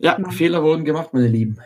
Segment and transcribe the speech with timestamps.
[0.00, 0.30] Ja, Mann.
[0.30, 1.56] Fehler wurden gemacht, meine Lieben.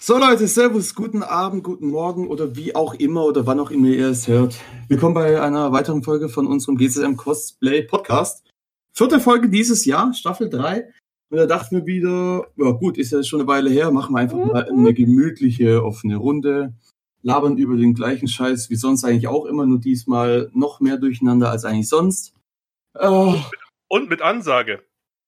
[0.00, 3.88] So Leute, Servus, guten Abend, guten Morgen oder wie auch immer oder wann auch immer
[3.88, 4.54] ihr es hört.
[4.86, 8.44] Willkommen bei einer weiteren Folge von unserem GCM Cosplay Podcast.
[8.92, 10.88] Vierte Folge dieses Jahr, Staffel 3.
[11.30, 14.20] Und da dachten wir wieder, ja gut, ist ja schon eine Weile her, machen wir
[14.20, 16.74] einfach mal eine gemütliche, offene Runde,
[17.22, 21.50] labern über den gleichen Scheiß wie sonst eigentlich auch immer, nur diesmal noch mehr durcheinander
[21.50, 22.32] als eigentlich sonst.
[22.94, 23.34] Äh,
[23.88, 24.82] und mit Ansage.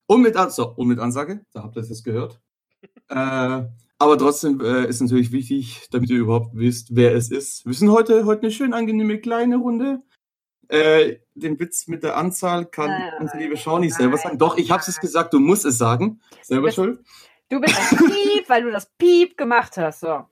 [0.07, 2.41] Und mit, so, und mit Ansage, da habt ihr es jetzt gehört.
[3.09, 3.63] äh,
[3.99, 7.67] aber trotzdem äh, ist natürlich wichtig, damit ihr überhaupt wisst, wer es ist.
[7.67, 10.03] Wir sind heute, heute eine schön angenehme kleine Runde.
[10.71, 14.39] Äh, den Witz mit der Anzahl kann nein, unsere liebe Schau nicht selber sagen.
[14.39, 16.21] Doch, ich habe es gesagt, du musst es sagen.
[16.43, 17.01] Selber du bist, schuld.
[17.49, 20.01] Du bist ein Piep, weil du das Piep gemacht hast.
[20.01, 20.27] So.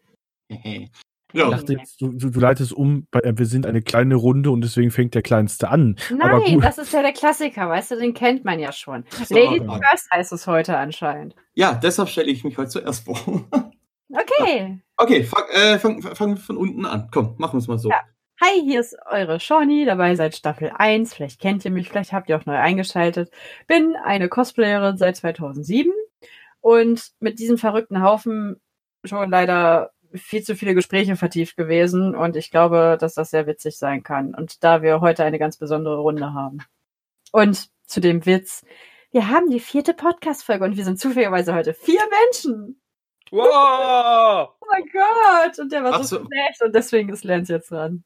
[1.35, 1.45] Ja.
[1.45, 4.91] Ich dachte jetzt, du, du, leitest um, äh, wir sind eine kleine Runde und deswegen
[4.91, 5.97] fängt der Kleinste an.
[6.11, 9.05] Nein, das ist ja der Klassiker, weißt du, den kennt man ja schon.
[9.11, 11.35] So, Lady First heißt es heute anscheinend.
[11.55, 13.19] Ja, deshalb stelle ich mich heute zuerst vor.
[14.11, 14.81] Okay.
[14.97, 17.11] Okay, fang, äh, fang, fang von unten an.
[17.13, 17.91] Komm, machen wir es mal so.
[17.91, 18.01] Ja.
[18.41, 21.13] Hi, hier ist eure Shawnee, dabei seit Staffel 1.
[21.13, 23.33] Vielleicht kennt ihr mich, vielleicht habt ihr auch neu eingeschaltet.
[23.67, 25.93] Bin eine Cosplayerin seit 2007
[26.61, 28.61] und mit diesem verrückten Haufen
[29.03, 33.77] schon leider viel zu viele Gespräche vertieft gewesen und ich glaube, dass das sehr witzig
[33.77, 34.37] sein kann.
[34.37, 36.59] Und da wir heute eine ganz besondere Runde haben.
[37.33, 38.65] Und zu dem Witz,
[39.11, 42.81] wir haben die vierte Podcast-Folge und wir sind zufälligerweise heute vier Menschen.
[43.33, 44.51] Wow!
[44.61, 45.59] Oh mein Gott!
[45.59, 48.05] Und der war so, so schlecht und deswegen ist Lance jetzt dran.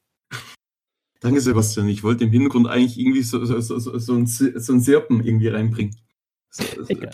[1.19, 1.87] Danke, Sebastian.
[1.87, 5.47] Ich wollte im Hintergrund eigentlich irgendwie so, so, so, so, ein, so ein Serpen irgendwie
[5.47, 5.95] reinbringen.
[6.49, 6.63] So,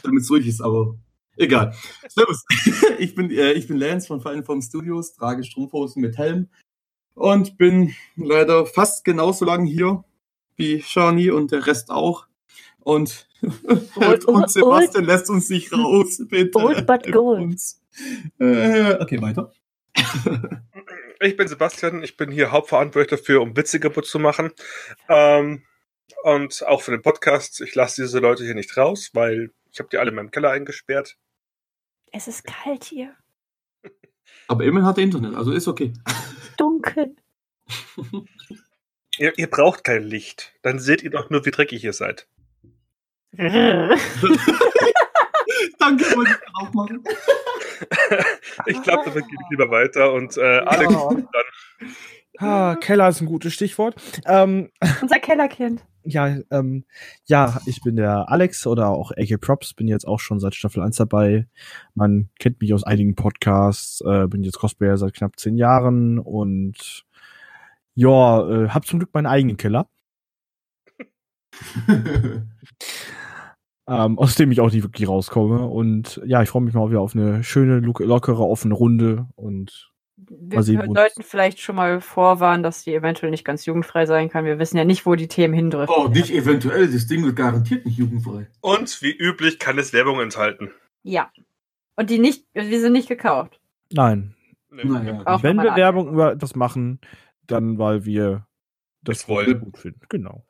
[0.03, 0.97] damit es ruhig ist, aber
[1.39, 1.73] Egal.
[2.09, 2.45] Servus.
[2.99, 6.49] Ich bin, äh, ich bin Lance von Fallen vom Studios, trage Strumpfhosen mit Helm
[7.15, 10.03] und bin leider fast genauso lang hier
[10.57, 12.27] wie Shani und der Rest auch.
[12.79, 13.29] Und,
[13.95, 16.59] old, und Sebastian old, lässt uns nicht raus, bitte.
[16.59, 17.61] Old but gold.
[18.37, 19.53] Äh, okay, weiter.
[21.21, 24.51] Ich bin Sebastian, ich bin hier Hauptverantwortlicher dafür, um Witze kaputt zu machen.
[25.09, 25.65] Ähm,
[26.23, 27.59] und auch für den Podcast.
[27.59, 30.51] Ich lasse diese Leute hier nicht raus, weil ich habe die alle in meinem Keller
[30.51, 31.17] eingesperrt.
[32.11, 33.13] Es ist kalt hier.
[34.47, 35.93] Aber immerhin hat er Internet, also ist okay.
[36.57, 37.15] Dunkel.
[39.17, 40.53] ihr, ihr, braucht kein Licht.
[40.61, 42.27] Dann seht ihr doch nur, wie dreckig ihr seid.
[43.33, 43.99] Danke,
[46.15, 47.03] wollte ich auch machen.
[48.65, 51.13] ich glaube, damit gehe ich lieber weiter und äh, Alex oh.
[51.13, 51.25] dann.
[52.37, 53.95] Ah, Keller ist ein gutes Stichwort.
[54.25, 54.69] Ähm,
[55.01, 55.83] Unser Kellerkind.
[56.03, 56.85] Ja, ähm,
[57.25, 60.81] ja, ich bin der Alex oder auch AK Props, bin jetzt auch schon seit Staffel
[60.81, 61.47] 1 dabei.
[61.93, 67.05] Man kennt mich aus einigen Podcasts, äh, bin jetzt Cosplayer seit knapp zehn Jahren und
[67.95, 69.89] ja, äh, hab zum Glück meinen eigenen Keller.
[73.89, 75.65] ähm, aus dem ich auch nicht wirklich rauskomme.
[75.65, 79.89] Und ja, ich freue mich mal wieder auf eine schöne, lockere, offene Runde und
[80.31, 84.45] wir sollten vielleicht schon mal vorwarnen, dass die eventuell nicht ganz jugendfrei sein kann.
[84.45, 85.95] Wir wissen ja nicht, wo die Themen hindriften.
[85.97, 88.47] Oh, nicht eventuell, das Ding wird garantiert nicht jugendfrei.
[88.61, 90.69] Und wie üblich kann es Werbung enthalten.
[91.03, 91.31] Ja.
[91.95, 93.59] Und die nicht, wir sind nicht gekauft.
[93.91, 94.35] Nein.
[94.71, 94.83] Nee.
[94.83, 95.41] Naja.
[95.41, 96.99] Wenn wir Werbung über etwas machen,
[97.47, 98.45] dann weil wir
[99.01, 99.59] das wollen.
[99.59, 100.01] gut finden.
[100.09, 100.45] Genau.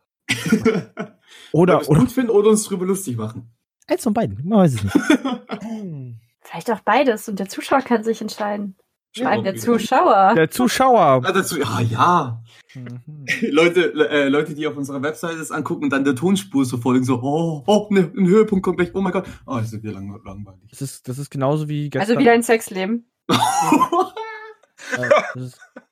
[1.51, 3.51] oder, oder gut finden oder uns drüber lustig machen.
[3.87, 4.95] Eins von beiden, man weiß es nicht.
[6.41, 8.75] Vielleicht auch beides und der Zuschauer kann sich entscheiden.
[9.17, 10.35] Nein, der Zuschauer.
[10.35, 11.21] Der Zuschauer.
[11.23, 12.43] Ja, dazu, ja, ja.
[12.75, 13.25] Mhm.
[13.51, 17.03] Leute, äh, Leute, die auf unserer Webseite das angucken und dann der Tonspur so folgen,
[17.03, 19.25] so, oh, oh, ne, ein Höhepunkt kommt gleich, oh mein Gott.
[19.47, 20.69] Oh, das ist wieder lang, langweilig.
[20.69, 22.09] Das ist, das ist genauso wie gestern.
[22.09, 23.11] Also wie dein Sexleben.
[24.97, 25.49] Äh,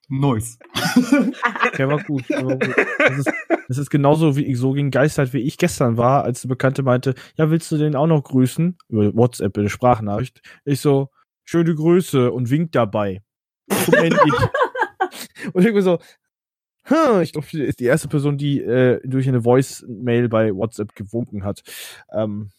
[0.10, 0.58] Nice.
[1.78, 2.30] Der war gut.
[2.30, 2.76] Der war gut.
[2.98, 3.34] Das, ist,
[3.68, 6.82] das ist genauso wie ich so gegen Geistheit, wie ich gestern war, als eine Bekannte
[6.82, 8.78] meinte, ja, willst du den auch noch grüßen?
[8.88, 10.42] Über WhatsApp, eine Sprachnachricht.
[10.64, 11.10] Ich so,
[11.44, 13.22] schöne Grüße und winkt dabei.
[13.70, 16.00] und irgendwie so,
[16.84, 21.44] hm, ich glaube, ist die erste Person, die äh, durch eine Voice-Mail bei WhatsApp gewunken
[21.44, 21.64] hat.
[22.14, 22.52] Ähm,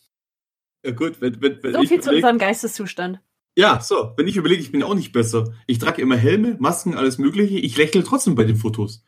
[0.84, 3.20] ja gut, wenn, wenn, wenn so viel zu unserem Geisteszustand.
[3.58, 5.52] Ja, so, wenn ich überlege, ich bin auch nicht besser.
[5.66, 7.58] Ich trage immer Helme, Masken, alles mögliche.
[7.58, 9.02] Ich lächle trotzdem bei den Fotos.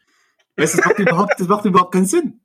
[0.56, 2.40] Weißt, das, macht überhaupt, das macht überhaupt keinen Sinn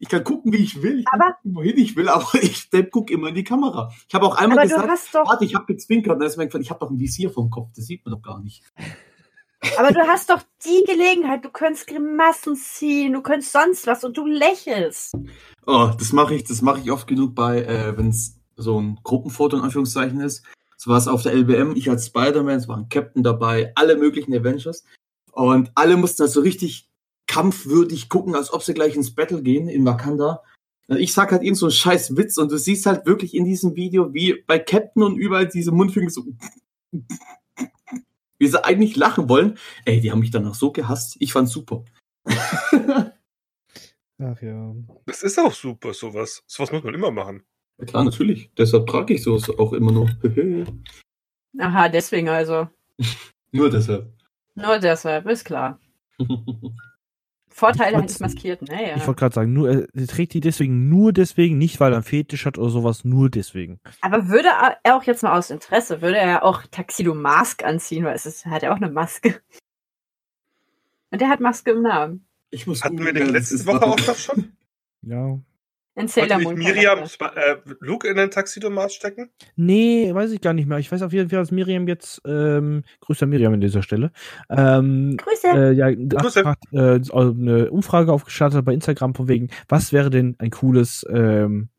[0.00, 2.70] ich kann gucken, wie ich will, ich kann aber, gucken, wohin ich will, aber ich
[2.90, 3.92] gucke immer in die Kamera.
[4.08, 6.70] Ich habe auch einmal gesagt, warte, ich habe gezwinkert, und dann ist mir gefallen, ich
[6.70, 8.64] habe doch ein Visier vom Kopf, das sieht man doch gar nicht.
[9.76, 14.16] Aber du hast doch die Gelegenheit, du könntest Grimassen ziehen, du könntest sonst was und
[14.16, 15.12] du lächelst.
[15.66, 18.98] Oh, das mache ich, das mache ich oft genug bei, äh, wenn es so ein
[19.04, 20.46] Gruppenfoto in Anführungszeichen ist.
[20.80, 23.98] Es war es auf der LBM, ich als Spider-Man, es war ein Captain dabei, alle
[23.98, 24.86] möglichen Avengers.
[25.30, 26.88] Und alle mussten halt so richtig
[27.26, 30.42] kampfwürdig gucken, als ob sie gleich ins Battle gehen in Wakanda.
[30.88, 33.76] Ich sag halt eben so einen scheiß Witz und du siehst halt wirklich in diesem
[33.76, 36.24] Video, wie bei Captain und überall diese Mundfinger so,
[38.38, 39.58] wie sie eigentlich lachen wollen.
[39.84, 41.18] Ey, die haben mich danach so gehasst.
[41.20, 41.84] Ich fand's super.
[42.24, 43.12] Ach
[44.40, 44.74] ja.
[45.04, 46.42] Das ist auch super, sowas.
[46.46, 47.44] Sowas muss man immer machen.
[47.80, 48.50] Ja, klar, natürlich.
[48.56, 50.10] Deshalb trage ich sowas auch immer noch.
[51.58, 52.68] Aha, deswegen also.
[53.52, 54.12] Nur deshalb.
[54.54, 55.78] Nur deshalb, ist klar.
[57.52, 58.94] Vorteile eines Maskierten, naja.
[58.96, 62.04] Ich wollte gerade sagen, nur, er trägt die deswegen nur deswegen, nicht weil er einen
[62.04, 63.80] Fetisch hat oder sowas, nur deswegen.
[64.00, 64.48] Aber würde
[64.84, 68.46] er auch jetzt mal aus Interesse, würde er auch Taxido Mask anziehen, weil es ist,
[68.46, 69.40] hat ja auch eine Maske.
[71.10, 72.24] Und der hat Maske im Namen.
[72.50, 74.52] Ich muss Hatten wir den das letzte ist- Woche auch noch schon?
[75.02, 75.38] Ja.
[75.96, 76.54] Ein Wollte Sailor Moon.
[76.54, 79.30] Miriam äh, Luke in den Taxidomat stecken?
[79.56, 80.78] Nee, weiß ich gar nicht mehr.
[80.78, 84.12] Ich weiß auf jeden Fall, dass Miriam jetzt, ähm, grüße an Miriam an dieser Stelle,
[84.48, 85.48] ähm, Grüße.
[85.48, 86.44] äh, ja, Grüße.
[86.44, 91.70] hat, äh, eine Umfrage aufgestartet bei Instagram von wegen, was wäre denn ein cooles ähm,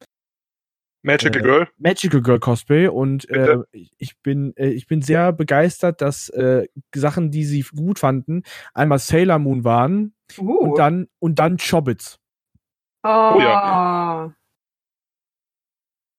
[1.04, 1.68] Magical Äh, Girl?
[1.78, 3.58] Magical Girl Cosplay und äh,
[3.98, 8.44] ich bin äh, ich bin sehr begeistert, dass äh, Sachen, die sie gut fanden,
[8.74, 10.58] einmal Sailor Moon waren uh.
[10.58, 12.21] und dann und dann Chobbits.
[13.04, 14.34] Oh, ja.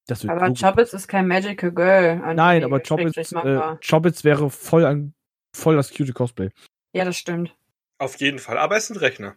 [0.06, 2.34] Das wird Aber so- Chobbits ist kein Magical Girl.
[2.34, 3.76] Nein, aber Chobbits, äh.
[3.87, 5.14] Chobbits wäre voll ein
[5.55, 6.50] voll das cute Cosplay.
[6.94, 7.55] Ja, das stimmt.
[7.99, 8.58] Auf jeden Fall.
[8.58, 9.37] Aber es ist ein Rechner.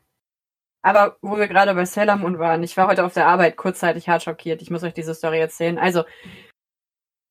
[0.81, 4.07] Aber wo wir gerade bei Sailor Moon waren, ich war heute auf der Arbeit kurzzeitig
[4.07, 4.61] hart schockiert.
[4.61, 5.77] Ich muss euch diese Story erzählen.
[5.77, 6.03] Also,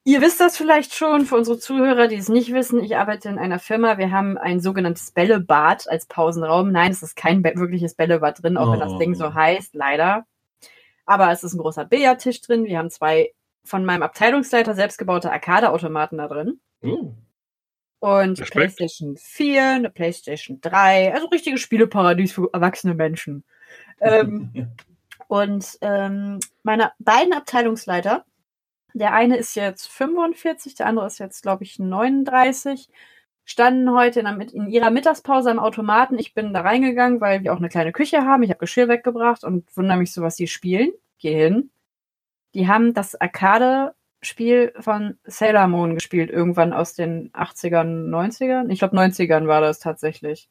[0.04, 3.38] ihr wisst das vielleicht schon, für unsere Zuhörer, die es nicht wissen, ich arbeite in
[3.38, 3.98] einer Firma.
[3.98, 6.70] Wir haben ein sogenanntes Bällebad als Pausenraum.
[6.70, 8.98] Nein, es ist kein wirkliches Bällebad drin, auch wenn das Oh.
[8.98, 10.26] Ding so heißt, leider.
[11.06, 12.64] Aber es ist ein großer Billardtisch drin.
[12.64, 13.32] Wir haben zwei
[13.64, 16.60] von meinem Abteilungsleiter selbstgebaute Arcade-Automaten da drin.
[16.82, 17.12] Oh.
[18.00, 18.52] Und schmeckt.
[18.52, 23.44] PlayStation 4, eine PlayStation 3, also richtiges Spieleparadies für erwachsene Menschen.
[24.00, 24.68] Ähm,
[25.28, 28.26] und ähm, meine beiden Abteilungsleiter,
[28.94, 32.88] der eine ist jetzt 45, der andere ist jetzt, glaube ich, 39,
[33.44, 36.18] standen heute in, der, in ihrer Mittagspause am Automaten.
[36.18, 38.42] Ich bin da reingegangen, weil wir auch eine kleine Küche haben.
[38.42, 40.92] Ich habe Geschirr weggebracht und wundere mich so, was die spielen.
[41.18, 41.70] Geh hin.
[42.54, 48.70] Die haben das Arcade-Spiel von Sailor Moon gespielt, irgendwann aus den 80ern, 90ern.
[48.70, 50.48] Ich glaube, 90ern war das tatsächlich.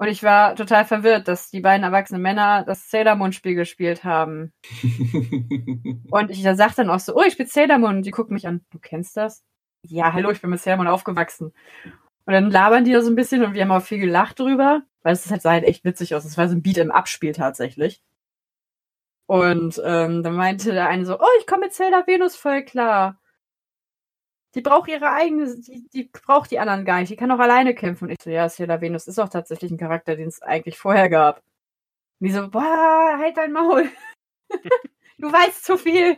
[0.00, 4.02] Und ich war total verwirrt, dass die beiden erwachsenen Männer das Sailor Moon Spiel gespielt
[4.02, 4.50] haben.
[6.10, 7.96] Und ich sag dann auch so, oh, ich spiele Sailor Moon.
[7.96, 9.44] Und die gucken mich an, du kennst das?
[9.82, 11.52] Ja, hallo, ich bin mit Sailor Moon aufgewachsen.
[12.24, 14.80] Und dann labern die da so ein bisschen und wir haben auch viel gelacht drüber,
[15.02, 16.24] weil es halt, sah halt echt witzig aus.
[16.24, 18.02] Es war so ein Beat im Abspiel tatsächlich.
[19.26, 23.19] Und ähm, dann meinte der eine so, oh, ich komme mit Sailor Venus voll klar.
[24.54, 27.10] Die braucht ihre eigene, die, die braucht die anderen gar nicht.
[27.10, 28.06] Die kann auch alleine kämpfen.
[28.06, 31.08] Und ich so, ja, Sailor Venus ist auch tatsächlich ein Charakter, den es eigentlich vorher
[31.08, 31.36] gab.
[32.18, 33.88] Und die so, boah, halt dein Maul.
[35.18, 36.16] du weißt zu viel.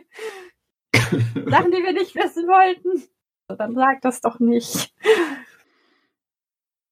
[0.95, 3.03] Sachen, die wir nicht wissen wollten.
[3.47, 4.93] So, dann sag das doch nicht.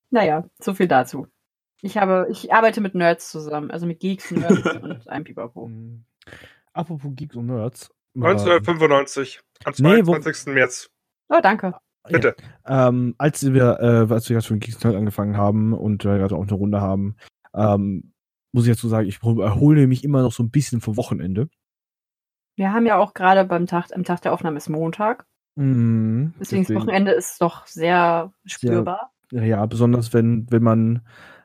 [0.10, 1.28] Naja, so viel dazu.
[1.82, 5.68] Ich habe, ich arbeite mit Nerds zusammen, also mit Geeks, Nerds und einem Pipapo.
[5.68, 6.04] Mhm.
[6.74, 7.90] Apropos Geeks und Nerds.
[8.16, 9.40] 1995.
[9.64, 10.54] Am Nee, wo- 22.
[10.54, 10.90] März.
[11.34, 11.74] Oh, danke.
[12.10, 12.36] Bitte.
[12.66, 16.42] Ähm, als wir, äh, als wir gerade schon Geeks angefangen haben und wir gerade auch
[16.42, 17.16] eine Runde haben,
[17.54, 18.12] ähm,
[18.52, 21.48] muss ich dazu sagen, ich erhole mich immer noch so ein bisschen vom Wochenende.
[22.58, 25.26] Wir haben ja auch gerade beim Tag, am Tag der Aufnahme ist Montag.
[25.56, 29.12] Mhm, Deswegen, das deswegen- Wochenende ist doch sehr spürbar.
[29.32, 31.02] Ja, besonders wenn, wenn man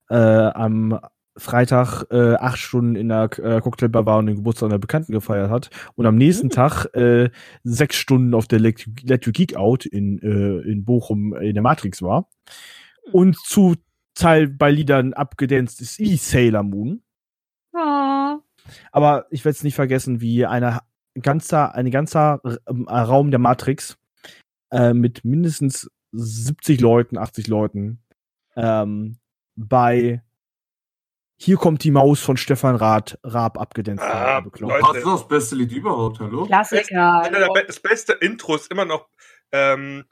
[0.09, 0.99] äh, am
[1.37, 5.51] Freitag äh, acht Stunden in der äh, Cocktailbar war und den Geburtstag einer Bekannten gefeiert
[5.51, 6.51] hat und am nächsten Mhm.
[6.51, 7.31] Tag äh,
[7.65, 11.63] sechs Stunden auf der Let, Let You Geek Out in, äh, in Bochum in der
[11.63, 12.29] Matrix war
[13.13, 13.77] und zu
[14.15, 17.03] Teil bei Liedern abgedanzt ist wie Sailor Moon.
[17.75, 18.39] Ah.
[18.91, 20.81] Aber ich werde es nicht vergessen, wie eine
[21.21, 23.99] ganzer, ein ganzer ähm, Raum der Matrix
[24.71, 28.03] äh, mit mindestens 70 Leuten, 80 Leuten
[28.57, 29.19] ähm,
[29.55, 30.23] bei
[31.39, 34.03] Hier kommt die Maus von Stefan Rath, Raab abgedanzt.
[34.03, 34.43] Ah.
[34.45, 36.47] Was ist das beste Lied überhaupt, hallo?
[36.47, 37.29] Klassiker.
[37.53, 39.09] Be- Das beste Intro ist immer noch
[39.53, 40.05] ähm,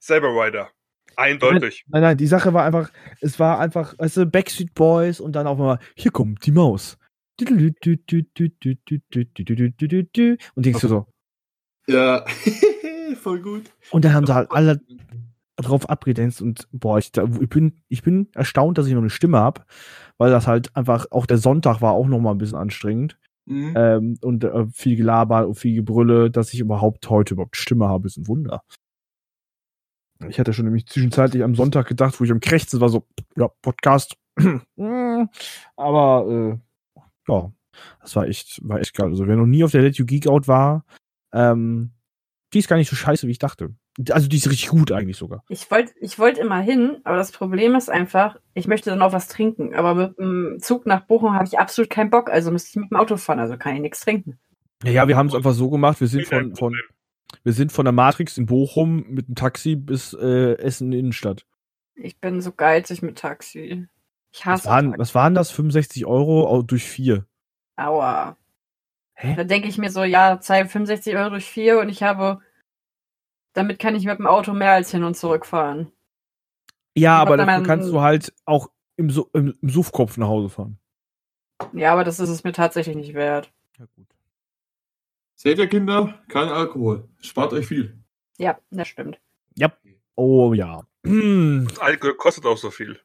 [0.00, 0.70] Saber Rider.
[1.16, 1.84] Eindeutig.
[1.88, 2.90] Nein, nein, die Sache war einfach,
[3.20, 6.98] es war einfach, weißt du, Backstreet Boys und dann auch mal, hier kommt die Maus.
[7.40, 7.48] Und
[10.56, 11.06] denkst du so,
[11.86, 12.24] Ja,
[13.22, 13.70] voll gut.
[13.90, 14.80] und dann haben sie halt alle
[15.56, 19.38] drauf abgedanzt und boah, ich, ich bin ich bin erstaunt, dass ich noch eine Stimme
[19.38, 19.62] habe,
[20.18, 23.74] weil das halt einfach auch der Sonntag war auch noch mal ein bisschen anstrengend Mhm.
[23.76, 28.06] ähm, und äh, viel Gelaber und viel Gebrülle, dass ich überhaupt heute überhaupt Stimme habe,
[28.06, 28.62] ist ein Wunder.
[30.28, 33.06] Ich hatte schon nämlich zwischenzeitlich am Sonntag gedacht, wo ich am Krächzen war, so,
[33.36, 34.16] ja, Podcast.
[35.76, 36.58] Aber, äh,
[37.28, 37.52] ja,
[38.00, 39.10] das war echt, war echt geil.
[39.10, 40.84] Also, wer noch nie auf der Let You Geek Out war,
[41.32, 41.92] ähm,
[42.52, 43.74] die ist gar nicht so scheiße, wie ich dachte.
[44.10, 45.44] Also, die ist richtig gut eigentlich sogar.
[45.48, 49.12] Ich wollte ich wollt immer hin, aber das Problem ist einfach, ich möchte dann auch
[49.12, 49.74] was trinken.
[49.74, 52.90] Aber mit dem Zug nach Bochum habe ich absolut keinen Bock, also müsste ich mit
[52.90, 54.38] dem Auto fahren, also kann ich nichts trinken.
[54.82, 56.74] Ja, ja wir haben es einfach so gemacht, wir sind von, von,
[57.44, 61.46] wir sind von der Matrix in Bochum mit dem Taxi bis äh, Essen Innenstadt.
[61.94, 63.86] Ich bin so geizig mit Taxi.
[64.32, 64.98] Ich hasse Was waren, Taxi.
[64.98, 65.50] was waren das?
[65.52, 67.26] 65 Euro durch vier.
[67.76, 68.36] Aua.
[69.14, 69.34] Hä?
[69.36, 72.40] Da denke ich mir so, ja, zahl 65 Euro durch vier und ich habe,
[73.54, 75.90] damit kann ich mit dem Auto mehr als hin und zurück fahren.
[76.96, 80.78] Ja, Aber dafür kannst du halt auch im, Su im, im Suffkopf nach Hause fahren.
[81.72, 83.50] Ja, aber das ist es mir tatsächlich nicht wert.
[83.78, 84.06] Ja, gut.
[85.34, 86.22] Seht ihr, Kinder?
[86.28, 87.08] Kein Alkohol.
[87.20, 87.98] Spart euch viel.
[88.38, 89.18] Ja, das stimmt.
[90.16, 90.86] Oh ja.
[91.04, 91.68] Hm.
[91.80, 93.00] Alkohol kostet auch so viel.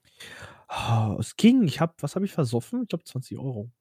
[0.68, 1.64] Ah, Es ging.
[1.64, 2.84] Ich hab, was habe ich versoffen?
[2.84, 3.72] Ich glaube 20 Euro.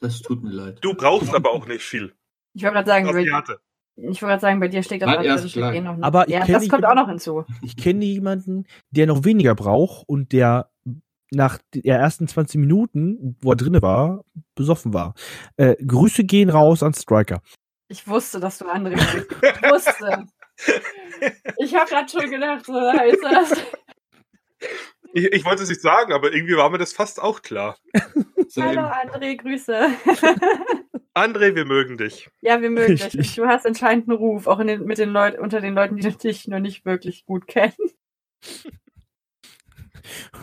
[0.00, 0.78] Das tut mir leid.
[0.82, 2.14] Du brauchst aber auch nicht viel.
[2.52, 3.60] Ich wollte gerade sagen, hatte.
[3.96, 5.76] Ich wollte gerade sagen, bei dir steht das Nein, erst gleich.
[5.76, 6.04] eh noch nicht.
[6.04, 7.44] Aber ja, das kommt auch noch hinzu.
[7.62, 10.70] Ich kenne jemanden, der noch weniger braucht und der
[11.32, 14.24] nach der ersten 20 Minuten, wo er drinne war,
[14.54, 15.14] besoffen war.
[15.56, 17.40] Äh, Grüße gehen raus an Striker.
[17.88, 19.26] Ich wusste, dass du andere bist.
[19.42, 20.26] Ich wusste.
[21.58, 23.62] Ich habe gerade schon gedacht, so heißt das.
[25.12, 27.76] Ich, ich wollte es nicht sagen, aber irgendwie war mir das fast auch klar.
[28.56, 28.82] Hallo.
[28.82, 29.88] André, Grüße.
[31.16, 32.28] André, wir mögen dich.
[32.42, 33.04] Ja, wir mögen dich.
[33.04, 33.36] Richtig.
[33.36, 36.10] Du hast anscheinend einen Ruf, auch in den, mit den Leuten, unter den Leuten, die
[36.10, 37.72] dich noch nicht wirklich gut kennen.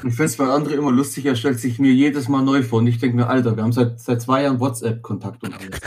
[0.06, 2.80] Ich finde es bei André immer lustig, er stellt sich mir jedes Mal neu vor
[2.80, 5.80] und ich denke mir, Alter, wir haben seit, seit zwei Jahren WhatsApp-Kontakt und alles.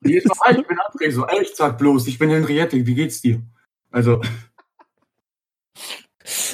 [0.00, 2.86] Und jedes Mal, "Ah, ich bin André, so, ey, ich sag bloß, ich bin Henriette,
[2.86, 3.42] wie geht's dir?
[3.90, 4.22] Also,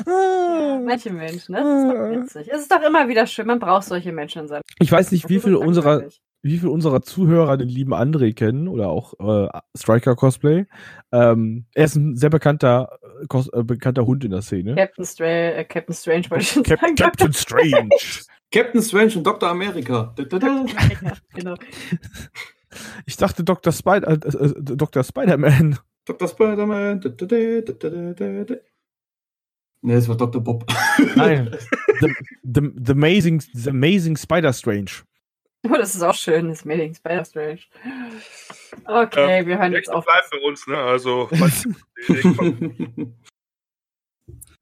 [0.04, 2.48] Manche Menschen, das ist doch witzig.
[2.52, 5.28] Es ist doch immer wieder schön, man braucht solche Menschen in seinem Ich weiß nicht,
[5.28, 6.04] wie doch unserer.
[6.44, 10.66] Wie viele unserer Zuhörer den lieben André kennen oder auch äh, Striker Cosplay.
[11.10, 14.74] Ähm, er ist ein sehr bekannter, äh, äh, bekannter Hund in der Szene.
[14.74, 16.96] Captain, Stra äh, Captain Strange wollte ich schon Cap sagen.
[16.96, 17.88] Captain Strange.
[18.52, 19.48] Captain Strange und Dr.
[19.48, 20.14] America.
[20.18, 21.54] Ja, genau.
[23.06, 23.72] Ich dachte Dr.
[23.72, 25.02] Spider, äh, äh, Dr.
[25.02, 25.78] Spider-Man.
[26.04, 26.28] Dr.
[26.28, 27.00] Spider-Man.
[29.80, 30.42] Nee, das war Dr.
[30.42, 30.66] Bob.
[31.16, 31.56] Nein.
[32.00, 35.04] the, the, the Amazing, the Amazing Spider Strange.
[35.64, 37.60] Oh, das ist auch schön, das Mailing Spider Strange.
[38.84, 40.04] Okay, wir hören jetzt auf.
[40.04, 40.76] bleibt für uns, ne?
[40.76, 41.28] Also,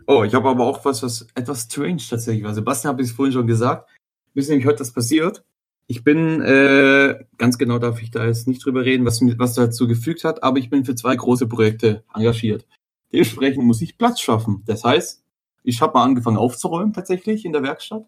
[0.07, 2.55] oh, ich habe aber auch was, was etwas strange tatsächlich war.
[2.55, 3.89] Sebastian habe ich es vorhin schon gesagt.
[4.35, 5.45] Ist nämlich heute das passiert.
[5.89, 9.55] Ich bin, äh, ganz genau darf ich da jetzt nicht drüber reden, was, mir- was
[9.55, 12.67] dazu gefügt hat, aber ich bin für zwei große Projekte engagiert.
[13.13, 14.63] Dementsprechend muss ich Platz schaffen.
[14.67, 15.23] Das heißt,
[15.65, 18.07] ich habe mal angefangen aufzuräumen tatsächlich in der Werkstatt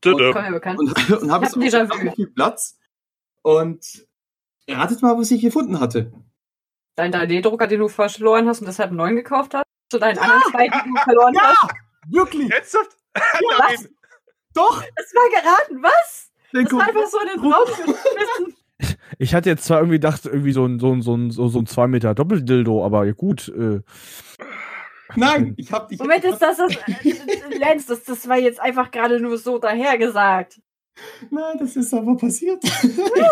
[0.00, 0.78] Bekannt.
[0.78, 2.08] und, und habe hab Déjà-vu.
[2.08, 2.78] auch viel Platz.
[3.42, 3.84] Und
[4.68, 6.12] ratet mal, was ich gefunden hatte.
[6.94, 9.64] Dein 3D-Drucker, den du verloren hast und deshalb einen neuen gekauft hast?
[9.90, 11.74] Zu deinen anderen zweiten, die du verloren hast?
[12.08, 12.50] Wirklich?
[12.50, 12.96] Ernsthaft?
[13.14, 13.88] was?
[14.54, 14.82] Doch!
[14.96, 16.30] Das war geraten, was?
[16.52, 18.54] Den Das war einfach so in den Raum geschmissen.
[19.18, 21.58] Ich hatte jetzt zwar irgendwie gedacht, irgendwie so ein, so ein, so ein, so so
[21.58, 23.48] ein 2 Meter Doppeldildo, aber ja gut.
[23.48, 23.80] Äh,
[25.16, 25.98] Nein, ich habe dich.
[25.98, 26.72] Moment, ist das das?
[27.58, 30.60] Lenz, das, das war jetzt einfach gerade nur so dahergesagt.
[31.30, 32.62] Nein, das ist aber passiert.
[32.64, 32.70] ich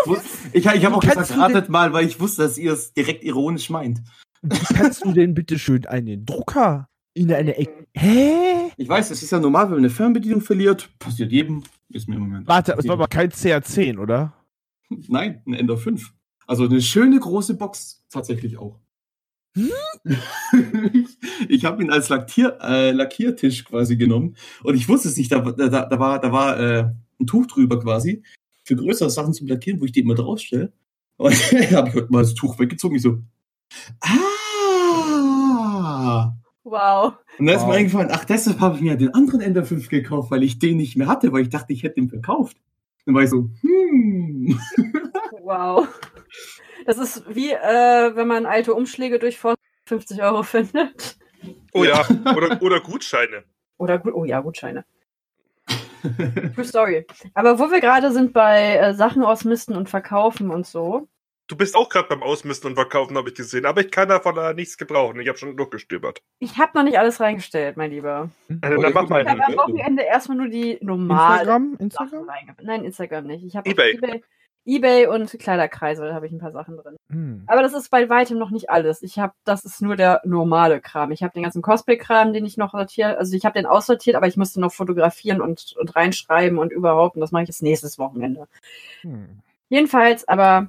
[0.06, 0.21] wus-
[0.52, 3.71] ich, ich habe auch gesagt, ratet mal, weil ich wusste, dass ihr es direkt ironisch
[3.71, 4.00] meint.
[4.42, 7.87] wie kannst du denn bitte schön einen Drucker in eine Ecke.
[7.95, 8.71] Hä?
[8.76, 10.90] Ich weiß, es ist ja normal, wenn man eine Fernbedienung verliert.
[10.99, 11.64] Passiert jedem.
[11.88, 12.47] Ist mir im Moment.
[12.47, 14.33] Warte, es war aber kein CR10, oder?
[14.88, 16.12] Nein, ein Ender 5.
[16.47, 18.78] Also eine schöne große Box tatsächlich auch.
[19.56, 19.70] Hm?
[20.92, 25.32] ich ich habe ihn als Lackier, äh, Lackiertisch quasi genommen und ich wusste es nicht,
[25.32, 28.22] da, da, da war, da war äh, ein Tuch drüber quasi
[28.64, 30.72] für größere Sachen zum Lackieren, wo ich die immer draufstelle.
[31.18, 31.34] Und
[31.70, 32.96] da habe ich heute mal das Tuch weggezogen.
[32.96, 33.18] Ich so,
[34.02, 36.32] ah!
[36.64, 37.14] Wow.
[37.38, 37.68] Und dann ist Wow.
[37.68, 40.76] mir eingefallen, ach, deshalb habe ich mir den anderen Ender 5 gekauft, weil ich den
[40.78, 42.56] nicht mehr hatte, weil ich dachte, ich hätte den verkauft.
[43.06, 44.58] Dann war ich so, hm.
[45.42, 45.86] Wow.
[46.87, 49.38] Das ist wie, äh, wenn man alte Umschläge durch
[49.87, 51.19] 50 Euro findet.
[51.73, 53.45] Oh ja, oder, oder Gutscheine.
[53.78, 54.85] Oder, oh ja, Gutscheine.
[56.55, 57.07] True Story.
[57.35, 61.09] Aber wo wir gerade sind bei äh, Sachen ausmisten und verkaufen und so.
[61.49, 63.66] Du bist auch gerade beim Ausmisten und Verkaufen, habe ich gesehen.
[63.66, 65.21] Aber ich kann davon äh, nichts gebrauchen.
[65.21, 66.21] Ich habe schon durchgestöbert.
[66.40, 68.31] Ich habe noch nicht alles reingestellt, mein Lieber.
[68.62, 69.59] Also, dann mach mal Ich habe am hin.
[69.59, 71.76] Wochenende erstmal nur die normalen Instagram?
[71.76, 72.28] Sachen Instagram?
[72.28, 72.66] reingebracht.
[72.66, 73.45] Nein, Instagram nicht.
[73.45, 73.93] Ich habe Ebay.
[73.93, 74.23] EBay,
[74.66, 76.96] Ebay und Kleiderkreisel habe ich ein paar Sachen drin.
[77.08, 77.44] Hm.
[77.46, 79.02] Aber das ist bei weitem noch nicht alles.
[79.02, 81.12] Ich habe, das ist nur der normale Kram.
[81.12, 84.26] Ich habe den ganzen Cosplay-Kram, den ich noch sortiert, also ich habe den aussortiert, aber
[84.26, 87.14] ich musste noch fotografieren und, und reinschreiben und überhaupt.
[87.14, 88.49] Und das mache ich jetzt nächstes Wochenende.
[89.02, 89.40] Hm.
[89.68, 90.68] Jedenfalls, aber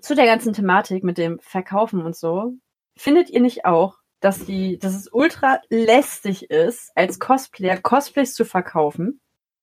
[0.00, 2.54] zu der ganzen Thematik mit dem Verkaufen und so,
[2.96, 8.44] findet ihr nicht auch, dass die, dass es ultra lästig ist, als Cosplayer Cosplays zu
[8.44, 9.20] verkaufen?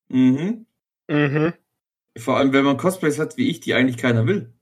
[0.10, 0.66] Mhm.
[1.08, 1.54] Mhm.
[2.18, 4.54] Vor allem, wenn man Cosplays hat, wie ich, die eigentlich keiner will.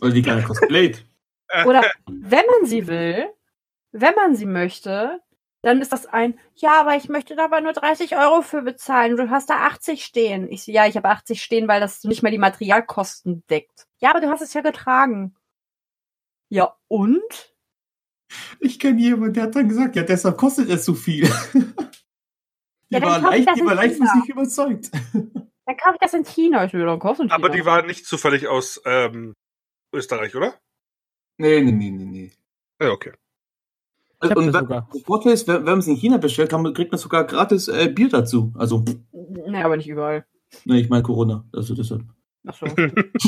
[0.00, 1.06] Oder die keiner cosplayt.
[1.66, 3.28] Oder wenn man sie will,
[3.92, 5.20] wenn man sie möchte,
[5.62, 9.16] dann ist das ein, ja, aber ich möchte da aber nur 30 Euro für bezahlen.
[9.16, 10.50] Du hast da 80 stehen.
[10.50, 13.86] Ich so, ja, ich habe 80 stehen, weil das nicht mehr die Materialkosten deckt.
[13.98, 15.34] Ja, aber du hast es ja getragen.
[16.48, 17.54] Ja, und?
[18.60, 21.28] Ich kenne jemanden, der hat dann gesagt, ja, deshalb kostet es so viel.
[22.90, 24.20] Die Ja, war leicht, das die war leicht von China.
[24.20, 24.90] sich überzeugt.
[25.66, 26.64] Dann kaufe ich das in China.
[26.64, 27.30] Ich will doch kosten.
[27.30, 29.34] Aber die war nicht zufällig aus ähm,
[29.92, 30.54] Österreich, oder?
[31.38, 32.32] Nee, nee, nee, nee, nee.
[32.80, 33.12] Ja, okay.
[34.22, 36.72] Ich Und das wenn, das Vorteil ist, wenn, wenn man es in China bestellt, kann
[36.72, 38.52] kriegt man sogar gratis äh, Bier dazu.
[38.56, 40.24] Also, Nee, aber nicht überall.
[40.64, 41.44] ne, ich meine Corona.
[41.52, 42.02] Also deshalb.
[42.46, 42.66] Achso.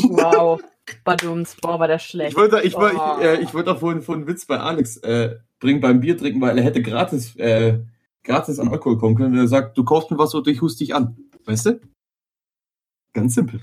[0.09, 0.61] wow.
[1.05, 1.57] Badums.
[1.57, 2.31] Boah, war der schlecht.
[2.33, 3.17] Ich wollte, ich wollte, Oh.
[3.19, 6.17] ich, äh, ich wollte auch vorhin, vorhin einen Witz bei Alex äh, bringen beim Bier
[6.17, 7.81] trinken, weil er hätte gratis, äh,
[8.25, 9.35] gratis an Alkohol kommen können.
[9.35, 11.17] Und er sagt, du kaufst mir was oder ich hust dich an.
[11.45, 11.81] Weißt du?
[13.21, 13.61] Ganz simpel.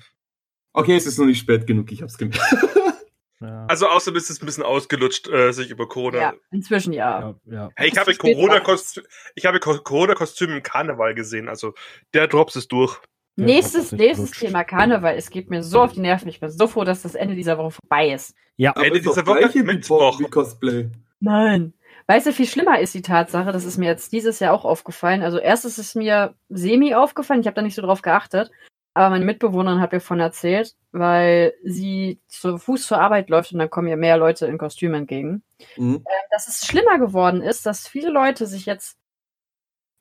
[0.73, 2.39] Okay, es ist noch nicht spät genug, ich hab's gemerkt.
[3.41, 3.65] Ja.
[3.67, 6.17] Also außerdem ist es ein bisschen ausgelutscht, äh, sich über Corona.
[6.17, 7.19] Ja, inzwischen ja.
[7.19, 7.69] ja, ja.
[7.75, 9.03] Hey, ich habe Corona-Kostüm
[9.35, 11.49] ich habe Co- Corona-Kostüm im Karneval gesehen.
[11.49, 11.73] Also
[12.13, 12.97] der Drops ist durch.
[13.35, 14.31] Ja, nächstes nächstes.
[14.31, 15.15] Thema Karneval.
[15.17, 16.29] Es geht mir so auf die Nerven.
[16.29, 18.33] Ich bin so froh, dass das Ende dieser Woche vorbei ist.
[18.55, 20.17] Ja, Aber Ende dieser Woche, wie, Mittwoch.
[20.21, 20.89] wie Cosplay.
[21.19, 21.73] Nein.
[22.07, 25.23] Weißt du, viel schlimmer ist die Tatsache, das ist mir jetzt dieses Jahr auch aufgefallen.
[25.23, 28.49] Also erst ist es mir semi aufgefallen, ich habe da nicht so drauf geachtet,
[28.95, 33.59] aber meine Mitbewohnerin hat mir von erzählt, weil sie zu Fuß zur Arbeit läuft und
[33.59, 35.43] dann kommen ihr mehr Leute in Kostümen entgegen.
[35.77, 36.03] Mhm.
[36.31, 38.97] dass es schlimmer geworden ist, dass viele Leute sich jetzt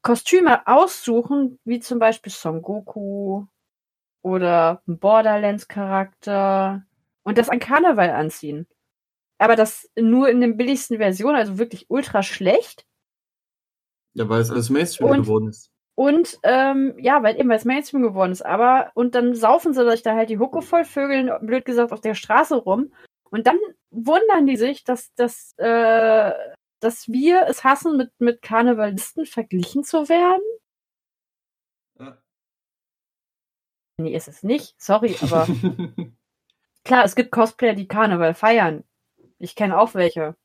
[0.03, 3.47] Kostüme aussuchen, wie zum Beispiel Son Goku
[4.23, 6.85] oder ein Borderlands-Charakter
[7.25, 8.67] und das an Karneval anziehen.
[9.39, 12.87] Aber das nur in den billigsten Versionen, also wirklich ultra schlecht.
[14.15, 15.71] Ja, weil es alles Mainstream Und- geworden ist.
[15.97, 18.43] Und ähm, ja, weil eben weil es Mainstream geworden ist.
[18.43, 22.01] Aber und dann saufen sie sich da halt die Hucke voll, vögeln, blöd gesagt, auf
[22.01, 22.93] der Straße rum.
[23.31, 23.59] Und dann
[23.91, 26.33] wundern die sich, dass, dass, äh,
[26.81, 30.43] dass wir es hassen, mit, mit Karnevalisten verglichen zu werden.
[31.99, 32.19] Ja.
[33.99, 34.75] Nee, ist es nicht.
[34.81, 35.47] Sorry, aber
[36.85, 38.85] klar, es gibt Cosplayer, die Karneval feiern.
[39.39, 40.37] Ich kenne auch welche.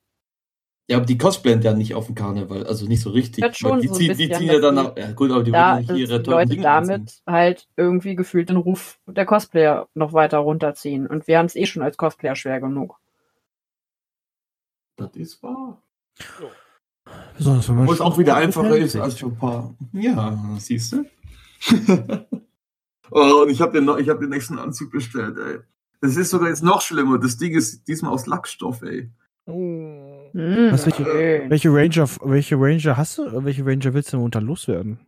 [0.90, 3.44] Ja, aber die cosplayen ja nicht auf dem Karneval, also nicht so richtig.
[3.44, 5.32] Ja, schon die, so ein ziehen, die ziehen ja dass dann die- nach, ja gut,
[5.32, 7.22] aber die Da wollen ja dass nicht ihre die tollen Leute Dinge damit anziehen.
[7.28, 11.06] halt irgendwie gefühlt den Ruf der Cosplayer noch weiter runterziehen.
[11.06, 12.98] Und wir haben es eh schon als Cosplayer schwer genug.
[14.98, 15.82] Das ist wahr.
[17.38, 19.74] besonders wenn man Wo es auch wieder einfacher ist als für ein paar.
[19.94, 21.06] Ja, siehst du?
[23.12, 25.60] oh, und ich habe den, ich hab den nächsten Anzug bestellt, ey.
[26.02, 27.20] Das ist sogar jetzt noch schlimmer.
[27.20, 29.12] Das Ding ist diesmal aus Lackstoff, ey.
[29.46, 30.09] Oh.
[30.34, 31.06] Hm, Was, welche-.
[31.50, 33.44] Welche Ranger, welche Ranger hast du?
[33.46, 35.00] Welche Ranger willst du momentan loswerden?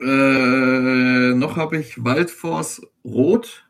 [0.00, 3.62] Äh, noch habe ich Waldforce Rot.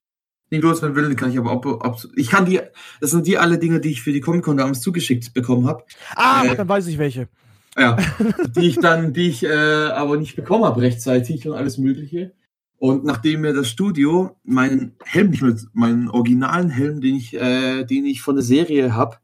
[0.52, 1.50] Die loswerden will, die kann ich aber
[1.85, 2.61] ab, Ich kann die.
[3.00, 5.85] Das sind die alle Dinge, die ich für die Comic-Con damals zugeschickt bekommen habe.
[6.14, 6.55] Ah, Äh.
[6.57, 7.29] dann weiß ich welche.
[7.76, 7.96] Ja,
[8.57, 12.33] die ich dann, die ich äh, aber nicht bekommen habe rechtzeitig und alles Mögliche.
[12.79, 17.85] Und nachdem mir das Studio meinen Helm nicht mehr, meinen originalen Helm, den ich, äh,
[17.85, 19.16] den ich von der Serie habe,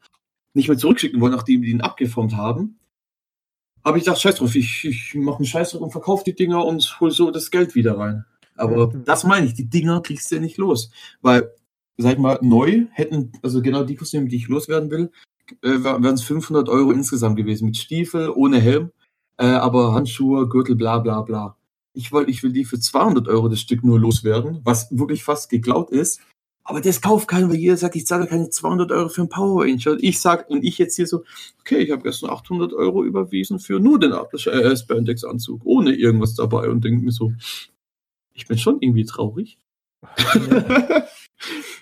[0.54, 2.78] nicht mehr zurückschicken wollen, nachdem die ihn abgeformt haben,
[3.84, 6.64] habe ich gedacht, scheiß drauf, ich, ich mache einen Scheiß drauf und verkaufe die Dinger
[6.64, 8.24] und hol so das Geld wieder rein.
[8.56, 9.04] Aber Mhm.
[9.04, 10.90] das meine ich, die Dinger kriegst du ja nicht los.
[11.20, 11.50] Weil,
[11.96, 15.10] sag ich mal, neu hätten, also genau die Kostüme, die ich loswerden will,
[15.62, 17.66] äh, wären es 500 Euro insgesamt gewesen.
[17.66, 18.90] Mit Stiefel, ohne Helm,
[19.38, 21.56] äh, aber Handschuhe, Gürtel, bla bla bla.
[21.94, 25.50] Ich, wollt, ich will die für 200 Euro das Stück nur loswerden, was wirklich fast
[25.50, 26.20] geklaut ist.
[26.64, 29.64] Aber das kauft keiner, weil jeder sagt, ich zahle keine 200 Euro für einen Power
[29.64, 29.96] Ranger.
[30.00, 31.24] Ich sag, und ich jetzt hier so,
[31.60, 36.68] okay, ich habe gestern 800 Euro überwiesen für nur den äh, Spandex-Anzug, ohne irgendwas dabei
[36.68, 37.32] und denke mir so,
[38.32, 39.58] ich bin schon irgendwie traurig.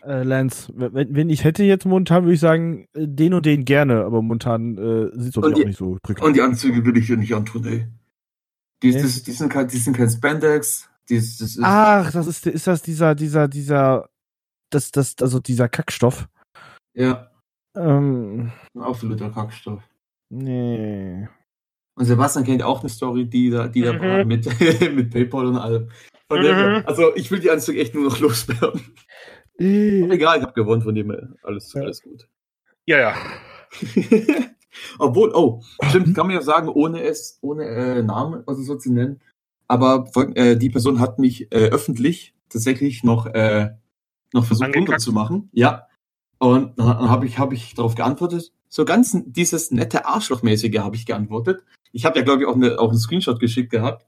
[0.02, 3.66] Äh, Lance, wenn, wenn ich hätte jetzt momentan, würde ich sagen, äh, den und den
[3.66, 6.24] gerne, aber momentan äh, sieht es Und auch die- nicht so drückend.
[6.26, 7.86] Und die Anzüge will ich dir nicht antun, ey.
[8.82, 9.02] Die, Nee.
[9.02, 10.88] das, die, sind, kein, die sind kein Spandex.
[11.10, 14.08] Die, das ist, Ach, das ist, ist das dieser, dieser, dieser,
[14.70, 16.28] das, das, also dieser Kackstoff.
[16.94, 17.30] ja,
[17.76, 19.82] Ähm, ein absoluter Kackstoff.
[20.30, 21.28] nee.
[21.96, 24.00] Und Sebastian kennt auch eine Story, die da, die da Mhm.
[24.00, 24.46] war mit,
[24.94, 25.90] mit Paypal und allem.
[26.30, 28.80] Von dem, also ich will die Anzüge echt nur noch loswerden.
[29.58, 31.28] Äh, Egal, ich habe gewonnen, von dem her.
[31.42, 32.28] Alles, alles gut.
[32.86, 33.14] Ja, ja.
[34.98, 38.92] Obwohl, oh, stimmt, kann man ja sagen, ohne es, ohne äh, Namen, also so zu
[38.92, 39.20] nennen.
[39.68, 43.70] Aber äh, die Person hat mich äh, öffentlich tatsächlich noch, äh,
[44.32, 45.50] noch versucht runterzumachen.
[45.52, 45.86] Ja.
[46.38, 48.52] Und dann, habe ich, hab ich darauf geantwortet.
[48.68, 51.64] So ganz dieses nette Arschlochmäßige habe ich geantwortet.
[51.92, 54.06] Ich habe ja, glaube ich, auch, eine, auch einen Screenshot geschickt gehabt.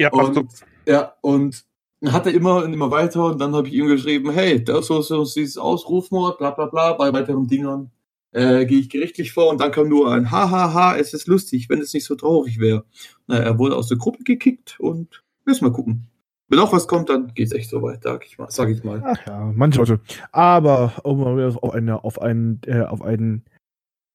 [0.00, 0.10] Ja.
[0.10, 0.48] Und,
[0.86, 1.64] ja, und
[2.00, 4.86] dann hat er immer und immer weiter und dann habe ich ihm geschrieben, hey, das
[4.86, 7.90] so, so sieht es aus, Rufmord, bla bla bla, bei weiteren Dingern
[8.32, 11.80] äh, gehe ich gerichtlich vor und dann kam nur ein Hahaha, es ist lustig, wenn
[11.80, 12.84] es nicht so traurig wäre.
[13.26, 16.07] Na, er wurde aus der Gruppe gekickt und müssen wir gucken.
[16.48, 18.50] Wenn auch was kommt, dann geht's echt so weit, sag ich mal.
[18.50, 19.02] Sag ich mal.
[19.04, 20.00] Ach ja, manche Leute.
[20.32, 23.44] Aber um auf, eine, auf, einen, äh, auf einen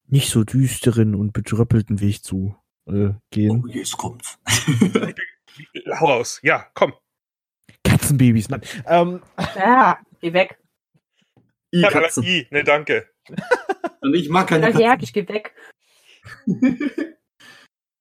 [0.07, 2.55] nicht so düsteren und betröppelten Weg zu
[2.87, 3.63] äh, gehen.
[3.63, 4.39] Oh, jetzt kommt's.
[5.99, 6.39] Hau raus.
[6.41, 6.93] Ja, komm.
[7.83, 8.61] Katzenbabys, nein.
[8.87, 9.21] Ähm,
[9.55, 10.57] Ja, geh weg.
[11.73, 12.23] I, Ich hab Katzen.
[12.23, 12.47] Allergie.
[12.49, 13.09] Ne, danke.
[14.01, 15.03] Und ich mag keine Katzen.
[15.03, 15.53] ich geh weg.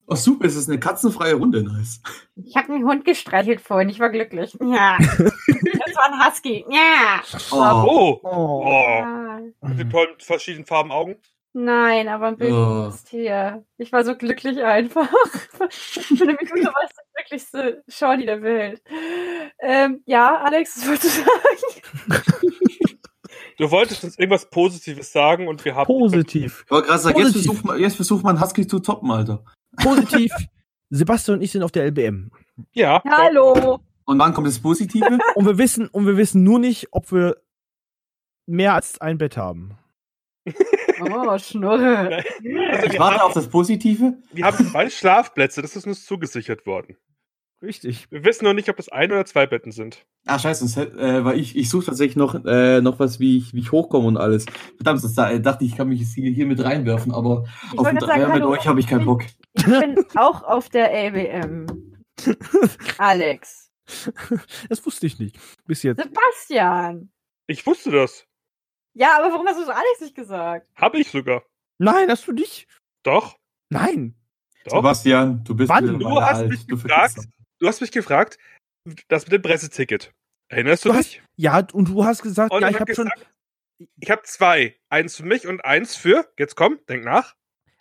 [0.05, 2.01] Oh, super, es ist eine katzenfreie Runde, nice.
[2.35, 4.55] Ich habe einen Hund gestreichelt vorhin, ich war glücklich.
[4.61, 4.97] Ja.
[5.17, 6.65] das war ein Husky.
[6.69, 7.21] Ja.
[7.51, 8.19] Oh, Oh.
[8.23, 8.63] oh.
[8.65, 8.67] Oh.
[8.69, 11.15] Ah, Mit den tollen verschiedenen Farben Augen.
[11.53, 12.37] Nein, aber ein Oh.
[12.85, 13.63] böses Tier.
[13.77, 15.07] Ich war so glücklich einfach.
[15.69, 18.81] ich bin nämlich du warst das glücklichste Shorty der Welt.
[19.59, 22.23] Ähm, ja, Alex, was wolltest du sagen?
[23.57, 25.85] Du wolltest uns irgendwas Positives sagen und wir haben.
[25.85, 26.63] Positiv.
[26.65, 27.45] ich wollte gerade sagen, jetzt Positiv.
[27.51, 29.43] versucht man, jetzt versucht man Husky zu toppen, Alter.
[29.77, 30.31] Positiv.
[30.89, 32.31] Sebastian und ich sind auf der LBM.
[32.73, 33.01] Ja.
[33.09, 33.79] Hallo.
[34.05, 35.17] Und wann kommt das Positive?
[35.35, 37.37] Und wir wissen, und wir wissen nur nicht, ob wir
[38.45, 39.77] mehr als ein Bett haben.
[41.01, 42.17] Oh, Schnurre.
[42.17, 44.17] Also Ich warte auf das Positive.
[44.33, 46.97] wir haben zwei Schlafplätze, das ist uns zugesichert worden.
[47.63, 48.11] Richtig.
[48.11, 50.05] Wir wissen noch nicht, ob es ein oder zwei Betten sind.
[50.25, 53.53] Ah, scheiße, das, äh, weil ich, ich suche tatsächlich noch, äh, noch was, wie ich,
[53.53, 54.45] wie ich hochkomme und alles.
[54.75, 57.79] Verdammt, das da, äh, dachte ich, ich kann mich hier, hier mit reinwerfen, aber Ich
[57.79, 58.49] auf den Dreier mit hallo.
[58.49, 59.23] euch habe ich keinen Bock.
[59.53, 61.67] Ich bin auch auf der LBM.
[62.97, 63.71] Alex.
[64.67, 65.37] Das wusste ich nicht.
[65.65, 66.03] Bis jetzt.
[66.03, 67.11] Sebastian.
[67.47, 68.25] Ich wusste das.
[68.93, 70.67] Ja, aber warum hast du so Alex nicht gesagt?
[70.75, 71.43] Habe ich sogar.
[71.79, 72.67] Nein, hast du nicht?
[73.03, 73.37] Doch.
[73.69, 74.15] Nein.
[74.65, 74.77] Doch.
[74.77, 75.99] Sebastian, du bist Wann?
[75.99, 77.17] Du hast alt, mich du gefragt.
[77.63, 78.37] Du hast mich gefragt,
[79.07, 80.13] das mit dem Presseticket.
[80.49, 81.23] Erinnerst du, Du hast- dich?
[81.37, 83.09] Ja, und du hast gesagt, Und ja, ich ich hab habe schon.
[84.01, 84.77] ich habe zwei.
[84.89, 86.29] Eins für mich und eins für.
[86.37, 87.37] Jetzt komm, denk nach.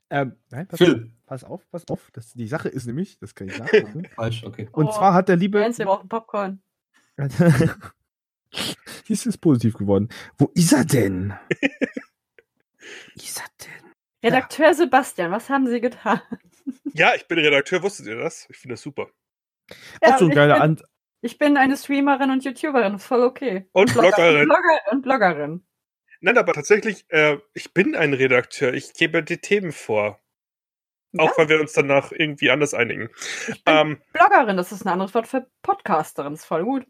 [0.08, 1.10] Ähm, nein, pass, Phil.
[1.26, 2.10] pass auf, pass auf.
[2.12, 4.06] Das, die Sache ist nämlich, das kann ich nachgucken.
[4.14, 4.68] Falsch, okay.
[4.70, 5.58] Und Oh, zwar hat der liebe.
[5.58, 6.62] Jens, wir brauchen Popcorn.
[8.52, 8.76] Hier
[9.08, 10.10] ist es positiv geworden.
[10.38, 11.34] Wo ist er denn?
[12.78, 13.92] Wo ist er denn?
[14.30, 16.20] Redakteur Sebastian, was haben Sie getan?
[16.94, 18.46] Ja, ich bin Redakteur, wusstet ihr das?
[18.48, 19.10] Ich finde das super.
[20.02, 20.82] Ja, Auch so ein ich geiler bin- An
[21.20, 23.68] Ich bin eine Streamerin und YouTuberin, voll okay.
[23.72, 24.44] Und Bloggerin.
[24.48, 25.64] Blogger und Bloggerin.
[26.20, 28.72] Nein, aber tatsächlich, äh, ich bin ein Redakteur.
[28.74, 30.18] Ich gebe die Themen vor.
[31.18, 31.32] Auch Ja.
[31.36, 33.10] weil wir uns danach irgendwie anders einigen.
[33.48, 36.86] Ich bin Ähm, Bloggerin, das ist ein anderes Wort für Podcasterin, ist voll gut.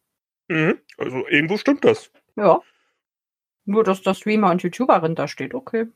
[0.49, 0.79] mhm.
[0.99, 2.11] Also irgendwo stimmt das.
[2.37, 2.61] Ja.
[3.65, 5.87] Nur, dass da Streamer und YouTuberin da steht, okay.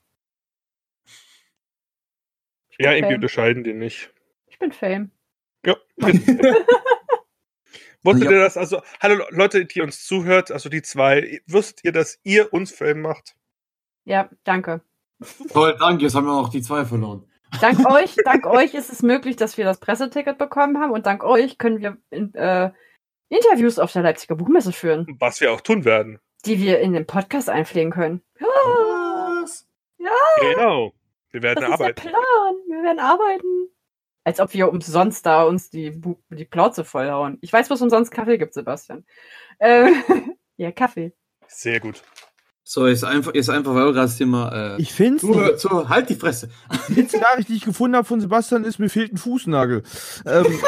[2.78, 3.14] Ja, irgendwie Fame.
[3.16, 4.12] unterscheiden die nicht.
[4.46, 5.10] Ich bin Fame.
[5.66, 5.76] Ja.
[8.02, 8.30] Wusstet Ja.
[8.30, 8.56] ihr das?
[8.56, 13.00] Also, hallo Leute, die uns zuhört, also die zwei, wusstet ihr, dass ihr uns Fame
[13.02, 13.34] macht?
[14.04, 14.80] Ja, danke.
[15.52, 17.28] Toll, danke, jetzt haben wir noch die zwei verloren.
[17.60, 21.24] Dank euch, dank euch ist es möglich, dass wir das Presseticket bekommen haben und dank
[21.24, 22.70] euch können wir in, äh,
[23.28, 26.20] Interviews auf der Leipziger Buchmesse führen, Was wir auch tun werden.
[26.44, 28.22] die wir in den Podcast einpflegen können.
[28.38, 29.66] Was?
[30.40, 30.92] Genau.
[31.32, 32.00] Wir werden Das ist der arbeiten.
[32.08, 32.54] Plan.
[32.68, 33.55] Wir werden arbeiten.
[34.26, 37.38] Als ob wir umsonst da uns die, Bu- die Plauze vollhauen.
[37.42, 39.04] Ich weiß, wo es umsonst Kaffee gibt, Sebastian.
[39.60, 39.86] Äh,
[40.56, 41.12] ja, Kaffee.
[41.46, 42.02] Sehr gut.
[42.64, 46.10] So, jetzt einfach, jetzt einfach, weil gerade das Thema, äh, Ich finde zu, zu, halt
[46.10, 46.48] die Fresse.
[46.88, 49.84] Die letzte Nachricht, die ich gefunden habe von Sebastian, ist, mir fehlt ein Fußnagel.
[50.26, 50.46] Ähm,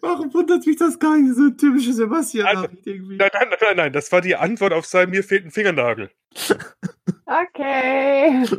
[0.00, 1.34] Warum wundert mich das gar nicht?
[1.34, 2.46] So ein typische Sebastian.
[2.46, 3.16] Also, irgendwie.
[3.16, 6.12] Nein, nein, nein, nein, nein, das war die Antwort auf sein, mir fehlt ein Fingernagel.
[7.26, 8.44] Okay.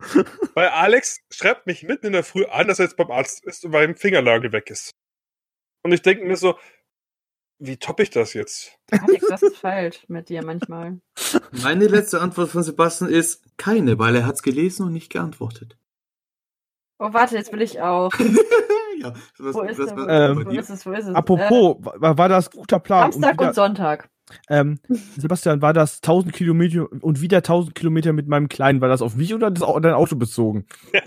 [0.54, 3.64] Weil Alex schreibt mich mitten in der Früh an, dass er jetzt beim Arzt ist
[3.64, 4.92] und mein Fingernagel weg ist.
[5.82, 6.56] Und ich denke mir so,
[7.58, 8.78] wie toppe ich das jetzt?
[8.90, 11.00] Alex, das ist falsch mit dir manchmal.
[11.52, 15.76] Meine letzte Antwort von Sebastian ist keine, weil er hat's gelesen und nicht geantwortet.
[16.98, 18.12] Oh, warte, jetzt will ich auch.
[18.98, 20.86] ja, was, Wo ist was, was, Ähm, Wo ist es?
[20.86, 21.14] Wo ist es?
[21.14, 23.12] apropos, war, war das guter Äh, Plan?
[23.12, 24.10] Samstag und wieder, und Sonntag.
[24.48, 24.78] Ähm,
[25.16, 28.80] Sebastian, war das 1000 Kilometer und wieder 1000 Kilometer mit meinem Kleinen?
[28.80, 30.66] War das auf mich oder das, dein Auto bezogen?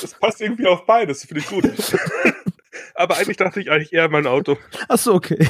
[0.00, 1.64] Das passt irgendwie auf beides, finde ich gut.
[2.94, 4.56] aber eigentlich dachte ich eigentlich eher mein Auto.
[4.88, 5.48] Ach so, okay.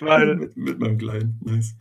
[0.00, 1.40] Weil, mit, mit meinem Kleinen.
[1.42, 1.76] Nice.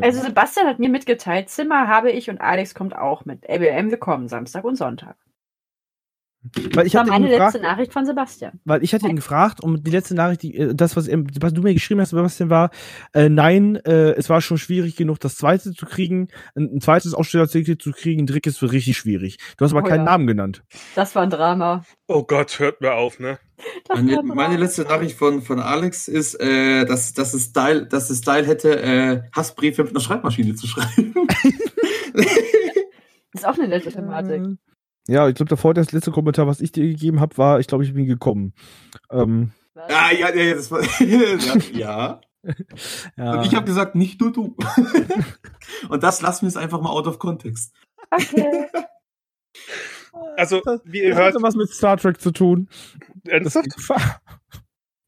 [0.00, 3.48] Also Sebastian hat mir mitgeteilt, Zimmer habe ich und Alex kommt auch mit.
[3.48, 5.16] LBM, wir kommen Samstag und Sonntag.
[6.74, 8.58] Weil ich Das war meine gefragt, letzte Nachricht von Sebastian.
[8.64, 11.52] weil ich hatte ihn gefragt und die letzte Nachricht, die, äh, das, was, er- was
[11.54, 12.70] du mir geschrieben hast, Sebastian, war,
[13.12, 17.14] äh, nein, äh, es war schon schwierig genug, das zweite zu kriegen, ein, ein zweites
[17.14, 19.38] Ausstellerticket zu kriegen, ein drittes wird richtig schwierig.
[19.56, 20.04] Du hast aber Oh keinen ja.
[20.04, 20.64] Namen genannt.
[20.96, 21.84] Das war ein Drama.
[22.08, 23.38] oh Gott, hört mir auf, ne?
[23.86, 28.10] Das Meine, meine letzte Nachricht von, von Alex ist, äh, dass, dass, es Style, dass
[28.10, 31.14] es Style hätte, äh, Hassbriefe mit einer Schreibmaschine zu schreiben.
[33.32, 34.42] ist auch eine nette Thematik.
[35.08, 37.84] Ja, ich glaube, davor das letzte Kommentar, was ich dir gegeben habe, war, ich glaube,
[37.84, 38.54] ich bin gekommen.
[39.10, 40.82] Ähm, ah, ja, ja, ja, das war.
[41.72, 42.20] ja.
[43.16, 43.32] ja.
[43.32, 44.56] Und ich habe gesagt, nicht nur du.
[45.88, 47.74] Und das lassen wir es einfach mal out of context.
[48.10, 48.68] Okay.
[50.36, 52.68] Also, wie ihr das hört, hatte was mit Star Trek zu tun.
[53.24, 54.20] Das ist Gefahr.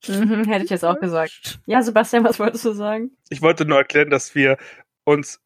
[0.08, 1.60] mhm, hätte ich jetzt auch gesagt.
[1.66, 3.16] Ja, Sebastian, was wolltest du sagen?
[3.28, 4.56] Ich wollte nur erklären, dass wir
[5.04, 5.43] uns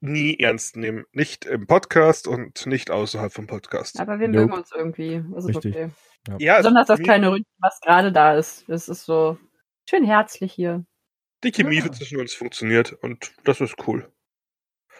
[0.00, 1.04] nie ernst nehmen.
[1.12, 4.00] Nicht im Podcast und nicht außerhalb vom Podcast.
[4.00, 4.40] Aber wir Nope.
[4.46, 5.22] mögen uns irgendwie.
[5.32, 5.76] Das ist Richtig.
[5.76, 5.90] okay.
[6.38, 8.68] Ja, Besonders das kleine Ründchen, was gerade da ist.
[8.68, 9.38] Das ist so
[9.88, 10.84] schön herzlich hier.
[11.44, 11.90] Die Chemie Ja.
[11.90, 14.10] zwischen uns funktioniert und das ist cool.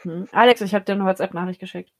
[0.03, 0.27] Hm.
[0.33, 1.93] Alex, ich habe dir eine WhatsApp-Nachricht geschickt.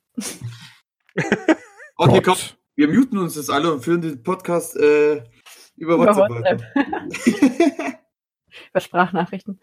[1.97, 2.25] Okay, Gott.
[2.25, 2.37] komm,
[2.77, 5.23] wir muten uns jetzt alle und führen den Podcast äh,
[5.77, 6.63] über Über WhatsApp.
[8.71, 9.61] Über Sprachnachrichten.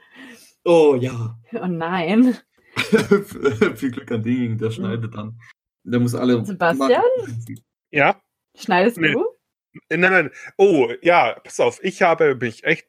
[0.65, 1.39] oh ja.
[1.53, 2.37] Oh nein.
[3.75, 5.39] Viel Glück an denjenigen, der schneidet dann.
[5.83, 6.43] Der muss alle.
[6.45, 7.01] Sebastian?
[7.91, 8.21] Ja?
[8.55, 9.11] Schneidest Nee.
[9.13, 9.25] du?
[9.89, 10.31] Äh, Nein, nein.
[10.57, 11.79] Oh, ja, pass auf.
[11.83, 12.87] Ich habe mich echt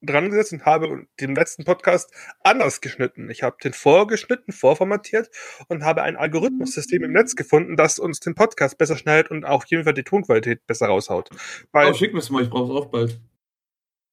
[0.00, 3.28] dran gesetzt und habe den letzten Podcast anders geschnitten.
[3.30, 5.28] Ich habe den vorgeschnitten, vorformatiert
[5.68, 9.64] und habe ein Algorithmussystem im Netz gefunden, das uns den Podcast besser schneidet und auch
[9.66, 11.30] jeden Fall die Tonqualität besser raushaut.
[11.72, 13.20] Weil, Oh, schick mir es mal, ich brauche es auch bald.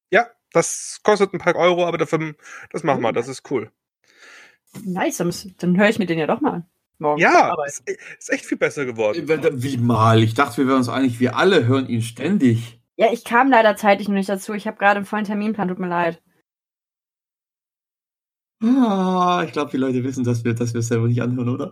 [0.09, 2.33] ja, das kostet ein paar Euro, aber dafür,
[2.71, 3.71] das machen wir, das ist cool.
[4.83, 6.65] Nice, dann, muss- dann höre ich mir den ja doch mal an.
[6.97, 7.19] Morgen.
[7.21, 7.83] Ja, Aber ist,
[8.19, 9.27] ist echt viel besser geworden.
[9.61, 10.23] Wie mal?
[10.23, 12.79] Ich dachte, wir wären uns einig, wir alle hören ihn ständig.
[12.95, 14.53] ja, ich kam leider zeitlich noch nicht dazu.
[14.53, 16.21] Ich habe gerade einen vollen Terminplan, tut mir leid.
[18.63, 21.71] Ah, ich glaube, die Leute wissen, dass wir, dass wir es selber nicht anhören, oder?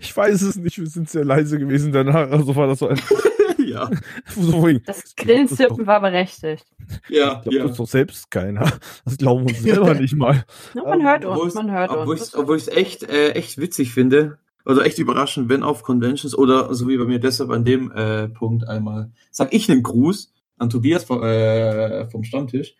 [0.00, 2.30] Ich weiß es nicht, wir sind sehr leise gewesen danach.
[2.30, 3.00] Also war das so ein.
[3.76, 3.90] ja.
[4.86, 6.66] Das Grillenzirpen war berechtigt.
[7.08, 7.62] Ja, Ich glaube, ja.
[7.62, 8.72] das ist doch selbst keiner.
[9.04, 10.44] Das glauben wir uns selber nicht mal.
[10.74, 12.22] Ja, man Ähm, hört Obwohl uns, man hört obwohl uns.
[12.28, 16.36] ich's- obwohl ich es echt, äh, echt witzig finde, oder echt überraschend, wenn auf Conventions
[16.36, 20.32] oder so wie bei mir deshalb an dem äh, Punkt einmal, sag ich einen Gruß
[20.58, 22.74] an Tobias vom, äh, vom Stammtisch,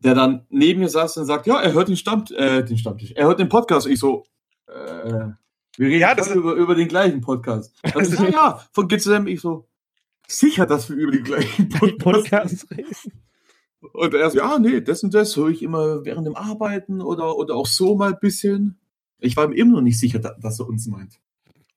[0.00, 3.12] der dann neben mir saß und sagt, ja, er hört den Stamm, äh, den Stammtisch,
[3.12, 3.86] er hört den Podcast.
[3.86, 4.24] Ich so,
[4.66, 5.28] äh,
[5.76, 7.74] wir reden Ja, über, über den gleichen Podcast.
[7.94, 9.67] Dann ist- ja, ja, von GZM, ich so,
[10.28, 13.22] sicher, dass wir über den gleichen Podcast, Podcast reden.
[13.92, 17.36] und er so, ja, nee, das und das höre ich immer während dem Arbeiten oder,
[17.36, 18.78] oder auch so mal ein bisschen.
[19.20, 21.14] Ich war mir immer noch nicht sicher, da- dass er uns meint.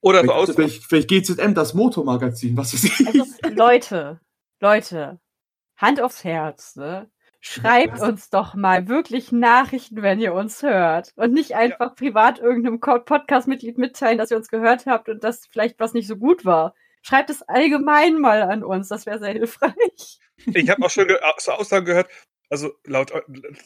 [0.02, 3.08] Oder Vielleicht, so aus, vielleicht, vielleicht GZM, das Motormagazin, was weiß ich.
[3.08, 4.20] Also, Leute,
[4.60, 5.20] Leute,
[5.78, 7.10] Hand aufs Herz, ne?
[7.44, 8.08] Schreibt Was?
[8.08, 11.12] uns doch mal wirklich Nachrichten, wenn ihr uns hört.
[11.16, 15.80] Und nicht einfach privat irgendeinem Podcast-Mitglied mitteilen, dass ihr uns gehört habt und dass vielleicht
[15.80, 16.76] was nicht so gut war.
[17.02, 20.20] Schreibt es allgemein mal an uns, das wäre sehr hilfreich.
[20.46, 22.10] ich habe auch schon ge so Aussagen gehört,
[22.50, 23.22] also laut äh,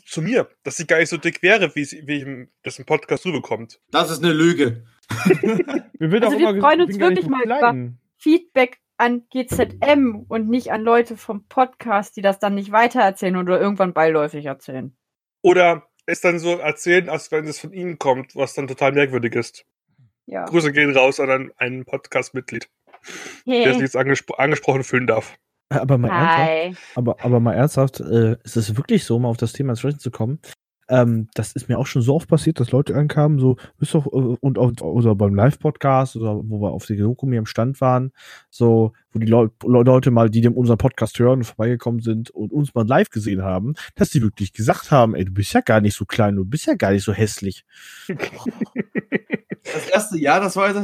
[0.06, 2.86] zu mir, dass sie gar nicht so dick wäre, wie, sie, wie ich, das im
[2.86, 3.82] Podcast rüberkommt.
[3.91, 4.86] Das ist eine Lüge.
[5.98, 7.93] Wir, Also auch wir freuen uns wirklich mal über-.
[8.17, 13.60] Feedback an GZM und nicht an Leute vom Podcast, die das dann nicht weitererzählen oder
[13.60, 14.98] irgendwann beiläufig erzählen.
[15.41, 19.36] Oder es dann so erzählen, als wenn es von ihnen kommt, was dann total merkwürdig
[19.36, 19.65] ist.
[20.26, 20.45] Ja.
[20.45, 22.69] Grüße gehen raus an einen, einen Podcast-Mitglied,
[23.46, 25.38] der sich jetzt angespro angesprochen fühlen darf.
[25.70, 26.76] Aber mal ernsthaft, Hi.
[26.96, 30.00] aber, aber mal ernsthaft, äh, ist es wirklich so, mal auf das Thema zu sprechen
[30.00, 30.39] zu kommen?
[30.88, 34.06] Ähm, das ist mir auch schon so oft passiert, dass Leute ankamen, so, ist doch,
[34.06, 37.82] äh, und auch, oder beim Live-Podcast oder wo wir auf die Doku mir am Stand
[37.82, 38.12] waren,
[38.50, 42.76] so, wo die Le Leute mal, die dem unseren Podcast hören, vorbeigekommen sind und uns
[42.76, 45.95] mal live gesehen haben, dass die wirklich gesagt haben, ey, du bist ja gar nicht
[45.95, 47.65] so klein, du bist ja gar nicht so hässlich.
[49.74, 50.80] Das erste Jahr, das war also,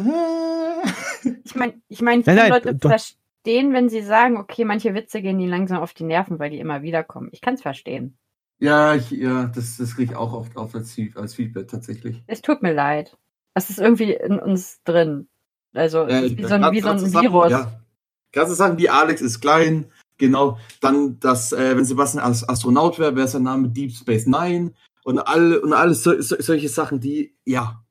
[1.44, 5.40] Ich meine, ich mein, ich Nein, Leute verstehen, wenn sie sagen, okay, manche Witze gehen
[5.40, 7.30] ihnen langsam auf die Nerven, weil die immer wieder kommen.
[7.32, 8.18] Ich kann es verstehen.
[8.62, 12.22] Ja, ich, ja, das, das kriege ich auch oft auf als, als Feedback tatsächlich.
[12.28, 13.18] Es tut mir leid.
[13.56, 15.28] Es ist irgendwie in uns drin.
[15.74, 17.50] Also Ja, wie so ein, wie so ein Sachen, Virus.
[17.50, 17.82] Ja.
[18.32, 20.60] Ganze Sachen wie Alex ist klein, genau.
[20.80, 25.18] Dann, dass, äh, wenn Sebastian als Astronaut wäre, wäre sein Name Deep Space Nine und
[25.20, 27.84] alle, und alles so, so, solche Sachen, die, ja.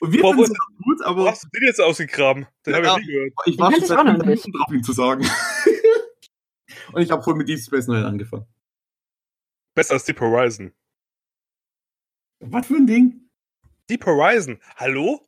[0.00, 2.46] Und wir finden es gut, Wo aber hast du den jetzt ausgegraben?
[2.66, 3.32] Den Ja, habe ich nie gehört.
[3.46, 5.26] ich war schon drauf, ihn zu sagen.
[6.92, 8.46] Und ich habe voll mit Deep Space Nine angefangen.
[9.78, 10.72] Besser als Deep Horizon.
[12.40, 13.30] Was für ein Ding?
[13.88, 14.58] Deep Horizon.
[14.74, 15.24] Hallo?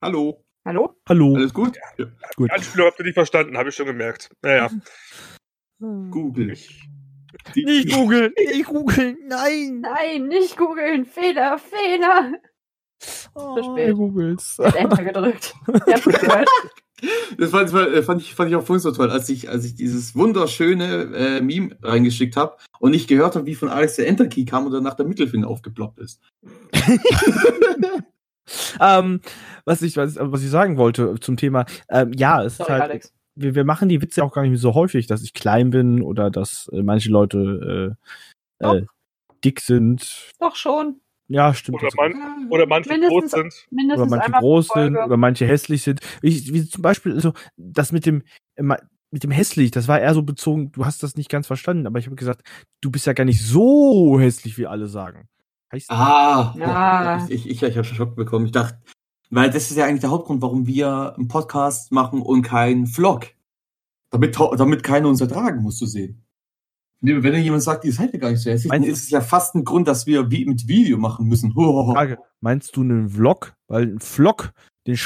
[0.00, 0.44] Hallo?
[0.64, 0.94] Hallo?
[1.08, 1.34] Hallo.
[1.34, 1.76] Alles gut?
[1.98, 2.04] Ja.
[2.36, 2.48] Gut.
[2.48, 4.30] Die Anspielung habt ihr nicht verstanden, habe ich schon gemerkt.
[4.42, 4.70] Naja.
[5.80, 6.56] Google.
[7.56, 9.80] Die- Nicht googeln, nicht googeln, nein.
[9.80, 11.04] Nein, nicht googeln.
[11.04, 12.34] Fehler, Fehler.
[13.34, 13.88] Oh, spät.
[13.90, 14.60] du googelst.
[14.60, 15.54] Enter gedrückt.
[15.66, 16.48] Ihr habt's gehört.
[17.38, 19.74] Das fand, fand, fand, ich, fand ich auch vorhin so toll, als ich, als ich
[19.74, 24.44] dieses wunderschöne äh, Meme reingeschickt habe und nicht gehört habe, wie von Alex der Enter-Key
[24.44, 26.20] kam und danach der Mittelfinger aufgeploppt ist.
[28.80, 29.20] ähm,
[29.64, 32.82] was ich, was, was ich sagen wollte zum Thema, ähm, ja, es ist Sorry, halt,
[32.82, 33.12] Alex.
[33.34, 36.02] wir, wir machen die Witze auch gar nicht mehr so häufig, dass ich klein bin
[36.02, 37.96] oder dass äh, manche Leute
[38.60, 38.86] äh, äh,
[39.44, 40.30] dick sind.
[40.38, 41.00] Doch schon.
[41.32, 41.80] Ja, stimmt.
[41.82, 43.92] Oder, man, oder manche Mindestens- tot sind.
[43.92, 46.00] oder manche groß sind oder manche hässlich sind.
[46.22, 48.22] Ich, wie zum Beispiel so das mit dem
[48.56, 48.64] äh,
[49.12, 51.98] mit dem hässlich, das war eher so bezogen, du hast das nicht ganz verstanden, aber
[51.98, 52.42] ich habe gesagt,
[52.80, 55.28] du bist ja gar nicht so hässlich, wie alle sagen.
[55.72, 57.26] Heißt Ah, Ja.
[57.28, 58.46] ich, ich, ich habe schon Schock bekommen.
[58.46, 58.78] Ich dachte,
[59.30, 63.26] weil das ist ja eigentlich der Hauptgrund, warum wir einen Podcast machen und keinen Vlog.
[64.10, 66.24] Damit, damit keiner uns ertragen muss, zu sehen.
[67.02, 69.10] Nee, Wenn dir jemand sagt, ihr seid ja gar nicht so hässlich, dann ist es
[69.10, 71.52] ja fast ein Grund, dass wir wie mit Video machen müssen.
[71.54, 73.54] Frage, meinst du einen Vlog?
[73.68, 74.52] Weil ein Vlog,
[74.86, 74.96] den äh,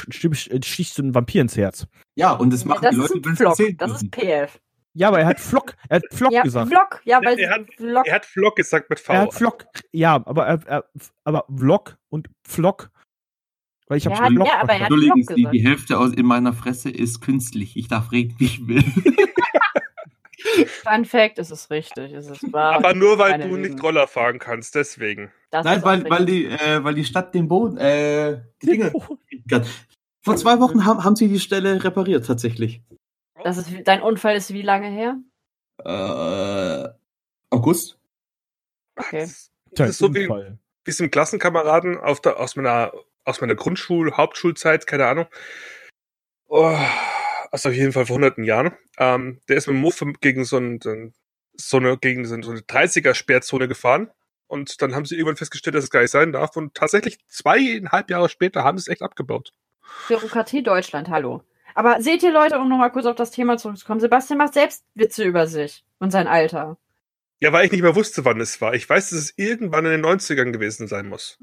[0.62, 1.86] stichst du einen Vampir ins Herz.
[2.16, 4.60] Ja, und das machen das die ist Leute, ein wenn Das ist PF.
[4.96, 6.68] Ja, aber er hat Vlog, er hat Vlog ja, gesagt.
[6.68, 7.00] Vlog.
[7.04, 8.06] Ja, weil Er hat- Vlog.
[8.06, 9.12] Er hat Vlog gesagt mit V.
[9.12, 10.84] Er hat Vlog, ja, aber er, er,
[11.24, 12.90] aber Vlog und Vlog.
[13.88, 15.54] Weil ich habe hat- Vlog ja, aber er hat Sie, gesagt.
[15.54, 17.76] die Hälfte aus in meiner Fresse ist künstlich.
[17.76, 18.84] Ich darf reden, wie ich will.
[20.66, 22.12] Fun Fact, es ist richtig.
[22.12, 22.74] Es ist wahr.
[22.74, 23.62] Aber nur weil du Lügen.
[23.62, 25.32] nicht Roller fahren kannst, deswegen.
[25.50, 28.92] Das Nein, weil, weil, die, äh, weil die Stadt den Boden, äh, die Dinge.
[30.22, 32.82] Vor zwei Wochen haben, haben sie die Stelle repariert, tatsächlich.
[33.42, 35.16] Das ist, dein Unfall ist wie lange her?
[35.84, 36.88] Äh,
[37.50, 37.98] August?
[38.96, 39.28] Okay.
[39.72, 42.92] Das ist so wie, wie es im Klassenkameraden auf der, aus meiner,
[43.24, 45.26] aus meiner Grundschul-, Hauptschulzeit, keine Ahnung.
[46.48, 46.76] Oh,
[47.54, 48.72] also auf jeden Fall vor hunderten Jahren.
[48.98, 50.80] Ähm, der ist mit dem Muff gegen so, ein,
[51.56, 54.10] so eine, gegen so eine 30er-Sperrzone gefahren.
[54.48, 56.56] Und dann haben sie irgendwann festgestellt, dass es gar nicht sein darf.
[56.56, 59.52] Und tatsächlich zweieinhalb Jahre später haben sie es echt abgebaut.
[60.08, 61.44] Bürokratie Deutschland, hallo.
[61.76, 65.22] Aber seht ihr Leute, um nochmal kurz auf das Thema zurückzukommen, Sebastian macht selbst Witze
[65.22, 66.76] über sich und sein Alter.
[67.38, 68.74] Ja, weil ich nicht mehr wusste, wann es war.
[68.74, 71.38] Ich weiß, dass es irgendwann in den 90ern gewesen sein muss.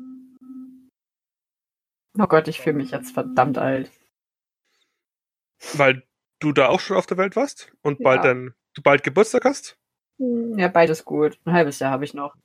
[2.19, 3.89] Oh Gott, ich fühle mich jetzt verdammt alt.
[5.73, 6.03] Weil
[6.39, 8.33] du da auch schon auf der Welt warst und bald Ja.
[8.33, 9.77] dann, du bald Geburtstag hast.
[10.17, 11.39] Ja, beides gut.
[11.45, 12.35] Ein halbes Jahr habe ich noch.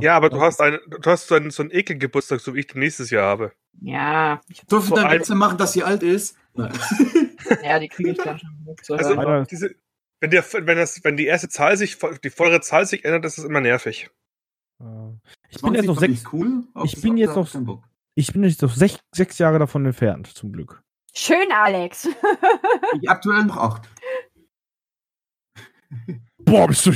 [0.00, 2.68] Ja, aber du hast einen, du hast so einen, so einen Ekelgeburtstag, so wie ich
[2.68, 3.52] den nächstes Jahr habe.
[3.80, 6.36] Ja, ich, Dürfen dann Witze machen, dass sie alt ist?
[6.54, 6.72] Nein.
[7.64, 9.46] ja die kriege ich dann schon zu Also hören.
[9.50, 9.74] Diese,
[10.20, 13.38] wenn der, wenn das, wenn die erste Zahl sich, die vordere Zahl sich ändert, das
[13.38, 14.08] ist immer nervig.
[15.48, 16.64] Ich bin jetzt noch 20 sechs, fand ich cool.
[16.74, 17.84] aber ich das bin jetzt noch- keinen Bock.
[18.14, 20.82] ich bin jetzt noch sech, sechs Jahre davon entfernt, zum Glück.
[21.14, 22.08] Schön, Alex.
[23.00, 23.88] Ich aktuell noch acht.
[26.38, 26.90] Boah, bist du.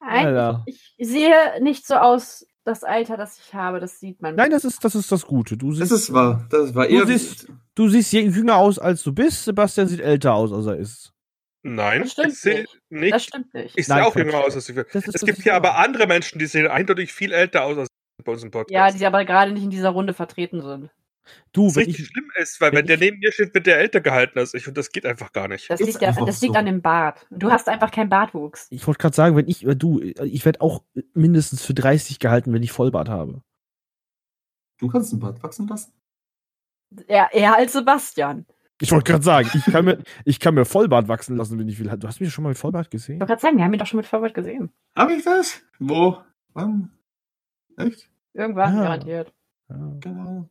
[0.00, 0.62] Eigentlich, Alter.
[0.66, 4.34] ich sehe nicht so aus, das Alter, das ich habe, das sieht man.
[4.34, 5.56] Nein, das ist, das ist das Gute.
[5.56, 6.46] Du Das siehst, ist wahr.
[6.50, 7.06] Das war Du eher.
[7.06, 9.44] siehst- du siehst jünger aus, als du bist.
[9.44, 11.12] Sebastian sieht älter aus, als er ist.
[11.64, 12.80] Nein, Das stimmt ich sehe nicht.
[12.90, 13.14] nicht.
[13.14, 13.78] das stimmt nicht.
[13.78, 14.74] Ich sehe Nein, auch jünger aus als ich.
[14.76, 17.78] Das ist- Es das gibt hier aber andere Menschen, die sehen eindeutig viel älter aus
[17.78, 17.88] als
[18.24, 18.72] bei uns im Podcast.
[18.72, 20.90] Ja, die aber gerade nicht in dieser Runde vertreten sind.
[21.52, 23.66] Du, was wenn richtig ich, schlimm ist, weil wenn der ich- neben mir steht, wird
[23.66, 25.70] der älter gehalten als ich und das geht einfach gar nicht.
[25.70, 26.58] Das, liegt, ja, das liegt so.
[26.58, 27.26] an dem Bart.
[27.30, 28.66] Du hast einfach keinen Bartwuchs.
[28.70, 30.82] ich wollte gerade sagen, wenn ich, äh, du, äh, ich werde auch
[31.14, 33.40] mindestens für 30 gehalten, wenn ich Vollbart habe.
[34.78, 35.92] Du kannst einen Bart wachsen lassen.
[37.06, 38.44] Eher, eher als Sebastian.
[38.80, 41.78] Ich wollte gerade sagen, ich kann, mir, ich kann mir Vollbart wachsen lassen, wenn ich
[41.78, 41.86] will.
[41.96, 43.20] Du hast mich schon mal mit Vollbart Ich gesehen?
[43.20, 44.72] wollte gerade sagen, wir haben ihn doch schon mit Vollbart gesehen.
[44.96, 45.62] Habe ich das?
[45.78, 46.18] Wo?
[46.52, 46.90] Wann?
[47.76, 48.10] Echt?
[48.34, 48.82] Irgendwann, Ah.
[48.82, 49.32] garantiert.
[49.68, 49.76] Ja.
[50.00, 50.50] Keine Ahnung.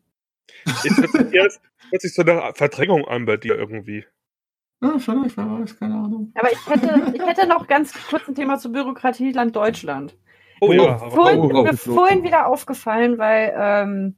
[0.84, 4.06] Jetzt hört sich, jetzt hört sich so eine Verdrängung an bei dir irgendwie.
[4.82, 6.32] Ja, vielleicht, wer weiß, keine Ahnung.
[6.36, 10.18] Aber ich hätte, ich hätte noch ganz kurz ein Thema zu Bürokratieland Deutschland.
[10.60, 11.76] Oh, ja, Vorhin, oh, oh, mir oh.
[11.76, 14.16] vorhin wieder aufgefallen, weil ähm,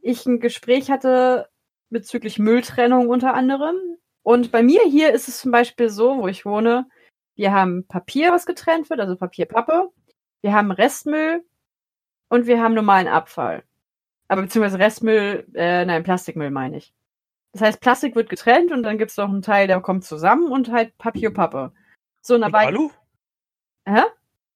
[0.00, 1.48] ich ein Gespräch hatte
[1.90, 3.76] bezüglich Mülltrennung unter anderem.
[4.22, 6.88] Und bei mir hier ist es zum Beispiel so, wo ich wohne,
[7.34, 9.90] wir haben Papier, was getrennt wird, also Papierpappe.
[10.42, 11.44] Wir haben Restmüll
[12.32, 13.62] und wir haben normalen Abfall.
[14.28, 16.94] Aber beziehungsweise Restmüll, äh, nein, Plastikmüll meine ich.
[17.52, 20.50] Das heißt, Plastik wird getrennt und dann gibt es noch einen Teil, der kommt zusammen
[20.50, 21.72] und halt Papier, Pappe.
[22.22, 22.66] So, und Und dabei.
[22.68, 22.90] Alu?
[23.86, 24.00] Hä?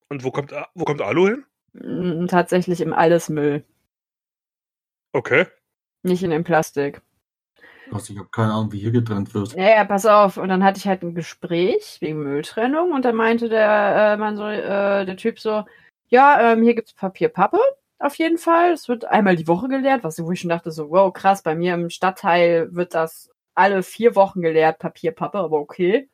[0.09, 1.45] Und wo kommt, wo kommt Alu hin?
[1.75, 3.65] Mm, Tatsächlich im Allesmüll,
[5.13, 5.47] Okay.
[6.03, 7.03] nicht in dem Plastik.
[7.93, 9.57] Also ich habe keine Ahnung, wie hier getrennt wird.
[9.57, 10.39] Naja, pass auf.
[10.39, 14.37] Und dann hatte ich halt ein Gespräch wegen Mülltrennung und dann meinte der äh, Mann
[14.37, 15.65] so, äh, der Typ so,
[16.09, 17.59] ja, ähm, hier gibt's Papier, Pappe.
[17.99, 18.73] Auf jeden Fall.
[18.73, 21.55] Es wird einmal die Woche geleert, was wo ich schon dachte so, wow, krass, bei
[21.55, 26.11] mir im Stadtteil wird das alle vier Wochen geleert, Papier, Pappe, aber okay.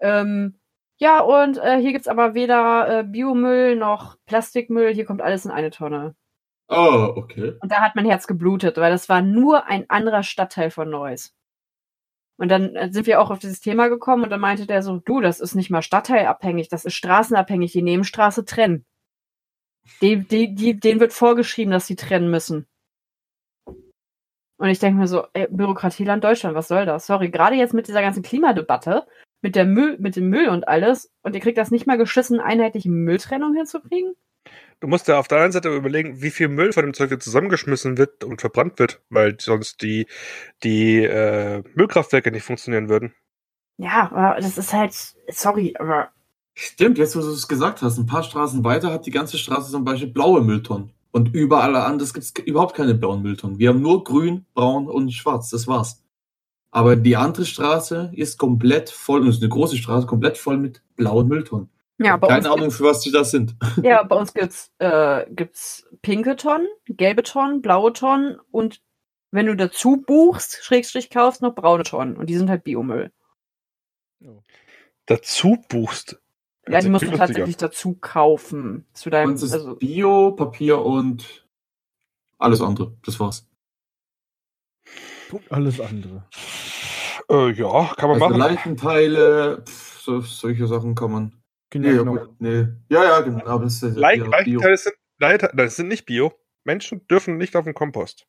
[0.00, 0.58] Ähm,
[0.98, 5.50] ja, und äh, hier gibt's aber weder äh, Biomüll noch Plastikmüll, hier kommt alles in
[5.50, 6.14] eine Tonne.
[6.68, 7.54] Oh, okay.
[7.60, 11.34] Und da hat mein Herz geblutet, weil das war nur ein anderer Stadtteil von Neuss.
[12.36, 14.98] Und dann äh, sind wir auch auf dieses Thema gekommen und dann meinte der so,
[14.98, 18.86] du, das ist nicht mal stadtteilabhängig, das ist straßenabhängig, die Nebenstraße trennen.
[20.00, 22.66] Die, die, die, denen wird vorgeschrieben, dass sie trennen müssen.
[24.60, 27.06] Und ich denke mir so, ey, Bürokratieland Deutschland, was soll das?
[27.06, 29.06] Sorry, gerade jetzt mit dieser ganzen Klimadebatte,
[29.40, 32.40] mit der Müll, mit dem Müll und alles, und ihr kriegt das nicht mal geschissen,
[32.40, 34.14] einheitliche Mülltrennung hinzukriegen?
[34.80, 37.24] Du musst ja auf der anderen Seite überlegen, wie viel Müll von dem Zeug jetzt
[37.24, 40.06] zusammengeschmissen wird und verbrannt wird, weil sonst die,
[40.62, 43.14] die äh, Müllkraftwerke nicht funktionieren würden.
[43.78, 44.92] Ja, aber das ist halt,
[45.28, 46.10] sorry, aber
[46.62, 49.70] Stimmt, jetzt wo du es gesagt hast, ein paar Straßen weiter hat die ganze Straße
[49.70, 50.90] zum Beispiel blaue Mülltonnen.
[51.10, 53.58] Und überall anders gibt es überhaupt keine blauen Mülltonnen.
[53.58, 56.02] Wir haben nur grün, braun und schwarz, das war's.
[56.70, 60.58] Aber die andere Straße ist komplett voll, und es ist eine große Straße, komplett voll
[60.58, 61.70] mit blauen Mülltonnen.
[61.96, 63.56] ja, bei uns Keine Ahnung, für was die das sind.
[63.82, 68.82] Ja, bei uns gibt's, äh, gibt's pinke Tonnen, gelbe Tonnen, blaue Tonnen und
[69.30, 72.18] wenn du dazu buchst, Schrägstrich kaufst, noch braune Tonnen.
[72.18, 73.12] Und die sind halt Biomüll.
[75.06, 76.20] Dazu buchst.
[76.68, 78.86] Ja, die musst du tatsächlich dazu kaufen.
[78.92, 81.46] Zu deinem, ist also, Bio, Papier und
[82.38, 82.96] alles andere.
[83.04, 83.48] Das war's.
[85.32, 86.24] Und alles andere.
[87.30, 88.38] Äh, ja, kann man Also machen.
[88.38, 91.42] Leitenteile, pff, so, solche Sachen kann man.
[91.70, 92.16] Genau, Nee, ja, genau.
[92.16, 92.66] gut, nee.
[92.88, 93.46] Ja, ja, genau.
[93.46, 94.58] Aber das ist Leicht, ja, Bio.
[94.60, 96.32] Leichteile sind, Leiter, das sind nicht Bio.
[96.64, 98.26] Menschen dürfen nicht auf den Kompost.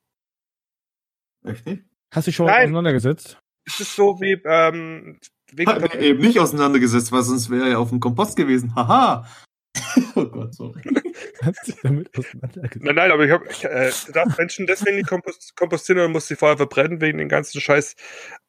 [1.44, 1.84] Echt nicht?
[2.14, 2.66] Hast du dich schon Nein.
[2.66, 3.42] auseinandergesetzt?
[3.66, 5.20] Es ist so wie ähm,
[5.66, 8.74] Hat mir eben nicht auseinandergesetzt, weil sonst wäre er ja auf dem Kompost gewesen.
[8.76, 9.26] Haha.
[10.16, 10.82] oh Gott, sorry.
[11.41, 12.86] Hast du dich damit auseinandergesetzt?
[12.86, 16.28] Nein, nein, aber ich habe, äh, du darfst Menschen deswegen nicht kompost kompostieren und musst
[16.28, 17.95] sie vorher verbrennen wegen den ganzen Scheiß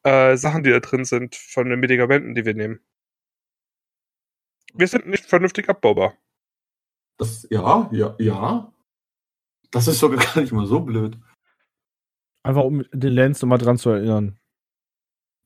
[0.03, 2.79] äh, Sachen, die da drin sind, von den Medikamenten, die wir nehmen.
[4.73, 6.17] Wir sind nicht vernünftig abbaubar.
[7.17, 8.73] Das, ja, ja, ja.
[9.71, 11.17] Das ist sogar gar nicht mal so blöd.
[12.43, 14.37] Einfach um den Lance nochmal dran zu erinnern.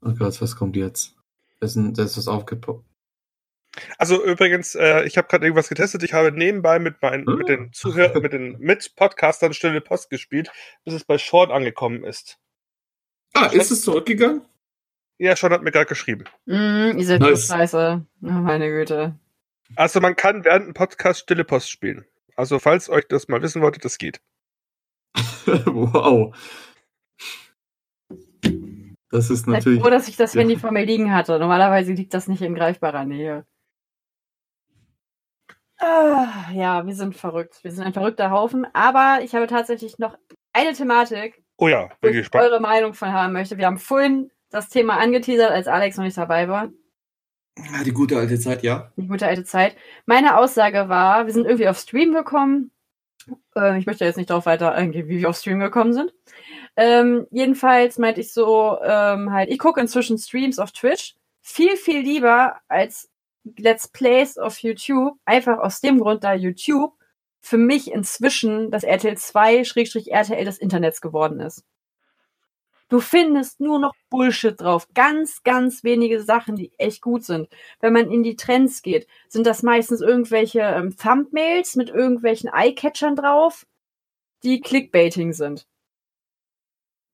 [0.02, 1.17] Oh Gott, was kommt jetzt?
[1.60, 2.86] Das ist, das ist was aufgepoppt.
[4.00, 6.02] Also übrigens, äh, ich habe gerade irgendwas getestet.
[6.04, 7.38] Ich habe nebenbei mit meinen, Hm.
[7.38, 10.50] mit den Zuhörern, mit den Mit-Podcastern Stille Post gespielt,
[10.84, 12.40] bis es bei Sean angekommen ist.
[13.34, 14.42] Ah, ist es zurückgegangen?
[15.20, 16.24] Ja, Sean hat mir gerade geschrieben.
[16.46, 17.48] mm, ihr seid Nice.
[17.48, 18.06] so scheiße.
[18.24, 19.20] Oh, meine Güte.
[19.76, 22.06] Also man kann während dem Podcast Stille Post spielen.
[22.36, 24.22] Also falls euch das mal wissen wolltet, das geht.
[25.46, 26.36] wow.
[29.18, 29.82] Das ist natürlich.
[29.82, 30.42] froh, dass ich das Ja.
[30.42, 31.40] Handy vor mir liegen hatte.
[31.40, 33.46] Normalerweise liegt das nicht in greifbarer Nähe.
[35.80, 37.60] Ah, ja, wir sind verrückt.
[37.64, 38.66] Wir sind ein verrückter Haufen.
[38.74, 40.18] Aber ich habe tatsächlich noch
[40.54, 42.46] eine Thematik, Oh ja, wo bin ich gespannt.
[42.46, 43.58] eure Meinung von haben möchte.
[43.58, 46.70] Wir haben vorhin das Thema angeteasert, als Alex noch nicht dabei war.
[47.74, 48.92] Ah, die gute alte Zeit, ja.
[48.98, 49.76] Die gute alte Zeit.
[50.06, 52.72] Meine Aussage war, wir sind irgendwie auf Stream gekommen.
[53.56, 56.14] Äh, ich möchte jetzt nicht darauf weiter eingehen, wie wir auf Stream gekommen sind.
[56.78, 62.02] Ähm, jedenfalls meinte ich so, ähm, halt, ich gucke inzwischen Streams auf Twitch viel, viel
[62.02, 63.10] lieber als
[63.58, 65.18] Let's Plays auf YouTube.
[65.26, 66.94] Einfach aus dem Grund, da YouTube
[67.40, 71.64] für mich inzwischen das RTL 2 Schrägstrich RTL des Internets geworden ist.
[72.90, 74.88] Du findest nur noch Bullshit drauf.
[74.94, 77.50] Ganz, ganz wenige Sachen, die echt gut sind.
[77.80, 83.16] Wenn man in die Trends geht, sind das meistens irgendwelche ähm, Thumbnails mit irgendwelchen Eyecatchern
[83.16, 83.66] drauf,
[84.44, 85.68] die Clickbaiting sind.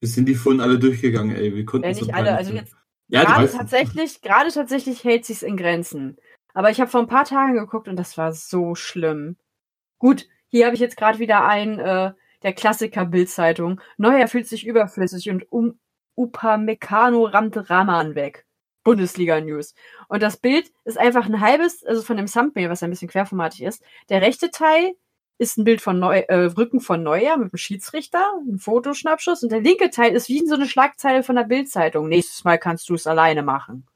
[0.04, 1.56] Wir sind die vorhin alle durchgegangen, ey.
[1.56, 2.76] Wir konnten Ja, nicht alle, also jetzt
[3.08, 6.18] Ja, gerade tatsächlich, gerade tatsächlich hält sich's in Grenzen.
[6.54, 9.38] Aber ich habe vor ein paar Tagen geguckt und das war so schlimm.
[10.00, 13.80] Gut, hier habe ich jetzt gerade wieder ein äh, der Klassiker Bildzeitung.
[13.96, 15.80] Neuer fühlt sich überflüssig und um
[16.18, 18.46] Upamecano rammt Raman weg.
[18.84, 19.74] Bundesliga News.
[20.10, 23.62] Und das Bild ist einfach ein halbes, also von dem Thumbnail, was ein bisschen querformatig
[23.62, 23.82] ist.
[24.10, 24.96] Der rechte Teil
[25.38, 29.52] ist ein Bild von Neu äh, Rücken von Neuer mit einem Schiedsrichter, ein Fotoschnappschuss und
[29.52, 32.08] der linke Teil ist wie so eine Schlagzeile von der Bildzeitung.
[32.08, 33.88] Nächstes Mal kannst du es alleine machen.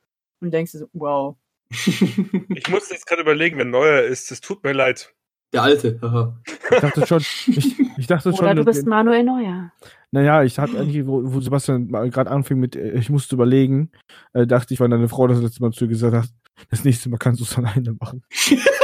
[0.41, 1.35] Und denkst du so, wow.
[1.69, 4.31] Ich musste jetzt gerade überlegen, wer neuer ist.
[4.31, 5.13] Es tut mir leid.
[5.53, 5.99] Der alte.
[6.01, 6.37] haha.
[6.45, 9.71] Ich dachte schon, ich, ich dachte Oder schon, du bist Manuel Neuer.
[10.11, 13.91] naja, ich hatte eigentlich, wo, wo Sebastian mal gerade anfing mit, äh, ich musste überlegen,
[14.33, 16.29] äh, dachte ich, weil deine Frau das letzte Mal zu dir gesagt hat,
[16.69, 18.23] das nächste Mal kannst du es alleine machen.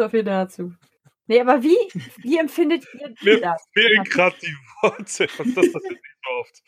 [0.00, 0.72] So viel dazu.
[1.26, 1.76] Nee, aber wie,
[2.22, 3.66] wie empfindet ihr Mir das?
[3.74, 5.04] fehlen gerade die Worte.
[5.04, 6.62] Was ist das passiert nicht so oft.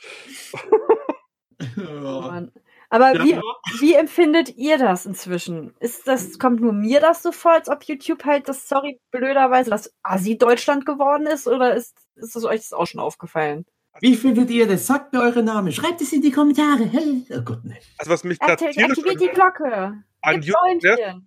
[2.30, 2.52] Mann.
[2.90, 3.24] Aber Ja.
[3.24, 3.40] wie,
[3.80, 5.72] wie empfindet ihr das inzwischen?
[5.80, 9.70] Ist das, kommt nur mir das so vor, als ob YouTube halt das, sorry, blöderweise
[9.70, 11.48] das Asi-Deutschland geworden ist?
[11.48, 13.64] Oder ist, ist es euch das auch schon aufgefallen?
[14.00, 14.86] Wie findet ihr das?
[14.86, 15.72] Sagt mir eure Namen.
[15.72, 16.84] Schreibt es in die Kommentare.
[16.84, 17.24] Hey.
[17.30, 17.78] Oh Gott, ne.
[17.96, 20.04] Also was mich gerade Aktiviert die Glocke.
[20.20, 21.18] an YouTube, ja.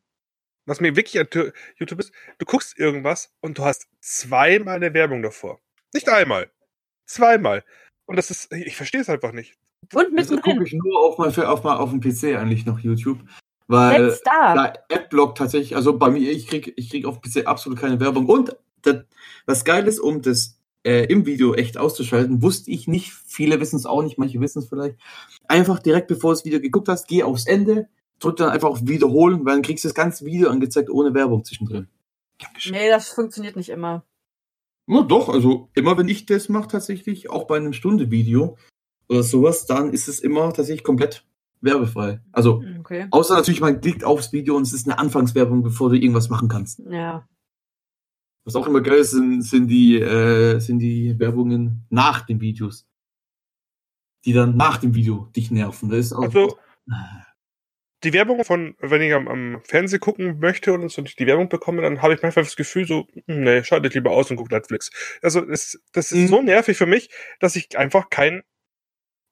[0.65, 4.93] Was mir wirklich an Tu- YouTube ist, du guckst irgendwas und du hast zweimal eine
[4.93, 5.59] Werbung davor.
[5.93, 6.49] Nicht einmal.
[7.05, 7.63] Zweimal.
[8.05, 9.55] Und das ist, ich verstehe es einfach nicht.
[9.93, 10.65] Und Das gucke mittendrin.
[10.65, 13.19] ich nur auf, mein, auf, mein, auf dem PC eigentlich noch YouTube.
[13.67, 14.73] Weil da.
[14.91, 18.27] Adblock tatsächlich, also bei mir, ich krieg, ich krieg auf PC absolut keine Werbung.
[18.27, 18.97] Und das,
[19.45, 23.75] was geil ist, um das äh, im Video echt auszuschalten, wusste ich nicht, viele wissen
[23.77, 24.97] es auch nicht, manche wissen es vielleicht.
[25.47, 27.87] Einfach direkt bevor du das Video geguckt hast, geh aufs Ende,
[28.19, 31.43] drück dann einfach auf Wiederholen, weil dann kriegst du das ganze Video angezeigt ohne Werbung
[31.43, 31.87] zwischendrin.
[32.39, 32.73] Dankeschön.
[32.73, 34.03] Nee, das funktioniert nicht immer.
[34.87, 38.57] Na doch, also immer wenn ich das mache tatsächlich, auch bei einem Stunde-Video
[39.09, 41.25] oder sowas, dann ist es immer tatsächlich komplett
[41.61, 42.21] werbefrei.
[42.31, 43.07] Also Okay.
[43.09, 46.47] Außer natürlich, man klickt aufs Video und es ist eine Anfangswerbung, bevor du irgendwas machen
[46.47, 46.79] kannst.
[46.87, 47.27] Ja.
[48.43, 52.85] Was auch immer geil ist, sind, sind, die, äh, sind die Werbungen nach den Videos.
[54.23, 55.89] Die dann nach dem Video dich nerven.
[55.89, 56.55] Das ist auch, Also,
[58.05, 61.81] die Werbung von, wenn ich am, am Fernsehen gucken möchte und so die Werbung bekomme,
[61.81, 64.53] dann habe ich manchmal das Gefühl so, hm, nee, schalte ich lieber aus und gucke
[64.53, 64.89] Netflix.
[65.21, 66.27] Also das, das ist Mhm.
[66.27, 68.43] so nervig für mich, dass ich einfach kein,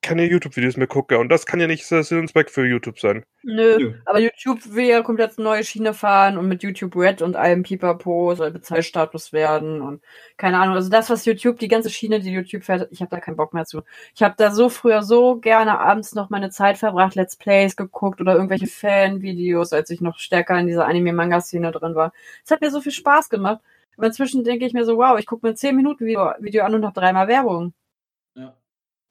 [0.03, 1.17] keine YouTube-Videos mehr gucke.
[1.17, 3.25] Und das kann ja nicht der Sinn und Zweck für YouTube sein.
[3.41, 3.77] Nö.
[3.79, 3.93] Nö.
[4.05, 7.63] Aber YouTube will ja komplett eine neue Schiene fahren und mit YouTube Red und allem
[7.63, 10.03] Pipapo soll Bezahlstatus werden und
[10.37, 10.75] keine Ahnung.
[10.75, 13.53] Also das, was YouTube, die ganze Schiene, die YouTube fährt, ich habe da keinen Bock
[13.53, 13.81] mehr zu.
[14.13, 18.21] Ich habe da so früher so gerne abends noch meine Zeit verbracht, Let's Plays geguckt
[18.21, 22.13] oder irgendwelche Fan-Videos, als ich noch stärker in dieser Anime-Manga-Szene drin war.
[22.45, 23.61] Es hat mir so viel Spaß gemacht.
[23.97, 26.63] Aber inzwischen denke ich mir so, wow, ich gucke mir ein 10 Minuten Video, Video
[26.63, 27.73] an und habe dreimal Werbung.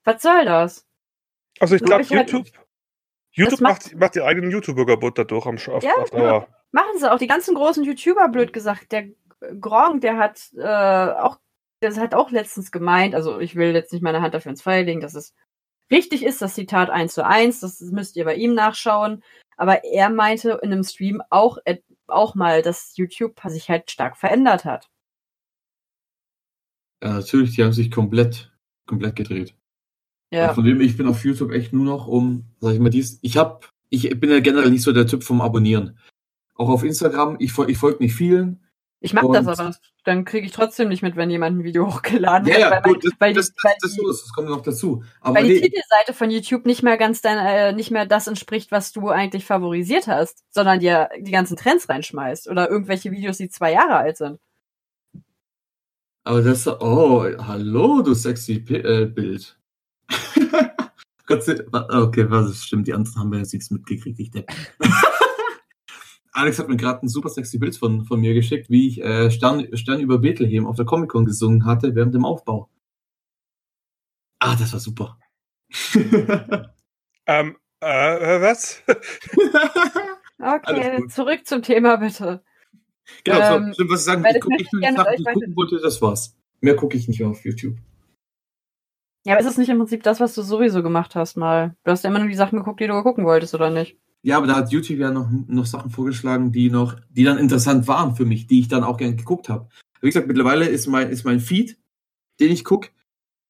[0.07, 0.13] Ja.
[0.15, 0.87] Was soll das?
[1.61, 2.47] Also ich Ja, glaube, halt- YouTube,
[3.33, 6.49] YouTube macht- macht, macht die eigenen YouTuber kaputt dadurch am Sch- auf, Ja, auf Dauer.
[6.73, 7.19] Machen sie auch.
[7.19, 8.93] Die ganzen großen YouTuber, blöd gesagt.
[8.93, 9.09] Der
[9.61, 11.39] Gronk, der hat äh, auch,
[11.83, 14.83] der hat auch letztens gemeint, also ich will jetzt nicht meine Hand dafür ins Feuer
[14.83, 15.35] legen, dass es
[15.91, 19.23] richtig ist, das Zitat eins zu eins, das müsst ihr bei ihm nachschauen.
[19.59, 24.17] Aber er meinte in einem Stream auch, äh, auch mal, dass YouTube sich halt stark
[24.17, 24.89] verändert hat.
[27.03, 28.53] ja, natürlich, die haben sich komplett,
[28.87, 29.55] komplett gedreht.
[30.33, 30.55] Ja.
[30.55, 33.37] Von dem ich bin auf YouTube echt nur noch um, sag ich mal, dies, ich
[33.37, 35.99] hab, ich bin ja generell nicht so der Typ vom Abonnieren.
[36.55, 38.63] Auch auf Instagram, ich, ich folge nicht vielen.
[39.01, 39.75] Ich mach das aber.
[40.05, 42.61] Dann kriege ich trotzdem nicht mit, wenn jemand ein Video hochgeladen Ja, hat.
[42.61, 44.63] ja, weil, gut, das, weil, das, die, weil, das, das, die, ist, das kommt noch
[44.63, 45.05] dazu.
[45.21, 48.27] Aber weil die nee, Titelseite von YouTube nicht mehr ganz dein, äh, nicht mehr das
[48.27, 53.37] entspricht, was du eigentlich favorisiert hast, sondern dir die ganzen Trends reinschmeißt oder irgendwelche Videos,
[53.37, 54.39] die zwei Jahre alt sind.
[56.25, 59.59] Aber das, oh, hallo, du sexy äh, Bild.
[61.29, 64.51] Okay, was ist stimmt, die anderen haben ja jetzt nichts mitgekriegt, ich Depp.
[66.33, 69.31] Alex hat mir gerade ein super sexy Bild von, von mir geschickt, wie ich äh,
[69.31, 72.69] Stern, Stern über Bethlehem auf der Comic-Con gesungen hatte während dem Aufbau.
[74.41, 75.19] Ah, das war super.
[77.27, 78.83] Ähm, äh, was?
[80.39, 82.43] Okay, zurück zum Thema bitte.
[83.23, 84.97] genau, Ähm, so, stimmt, was ich sagen, ich das gucke ich nur ich die gerne
[84.97, 86.37] Sachen, die gucken wollte, das war's.
[86.61, 87.77] Mehr gucke ich nicht mehr auf YouTube.
[89.25, 91.77] Ja, aber ist es nicht im Prinzip das, was du sowieso gemacht hast mal?
[91.85, 93.97] Du hast ja immer nur die Sachen geguckt, die du gucken wolltest, oder nicht?
[94.23, 97.89] Ja, aber da hat YouTube ja noch, noch Sachen vorgeschlagen, die noch, die dann interessant
[97.89, 99.69] waren für mich, die ich dann auch gern geguckt habe.
[100.01, 101.77] Wie gesagt, mittlerweile ist mein, ist mein Feed,
[102.41, 102.91] den ich gucke.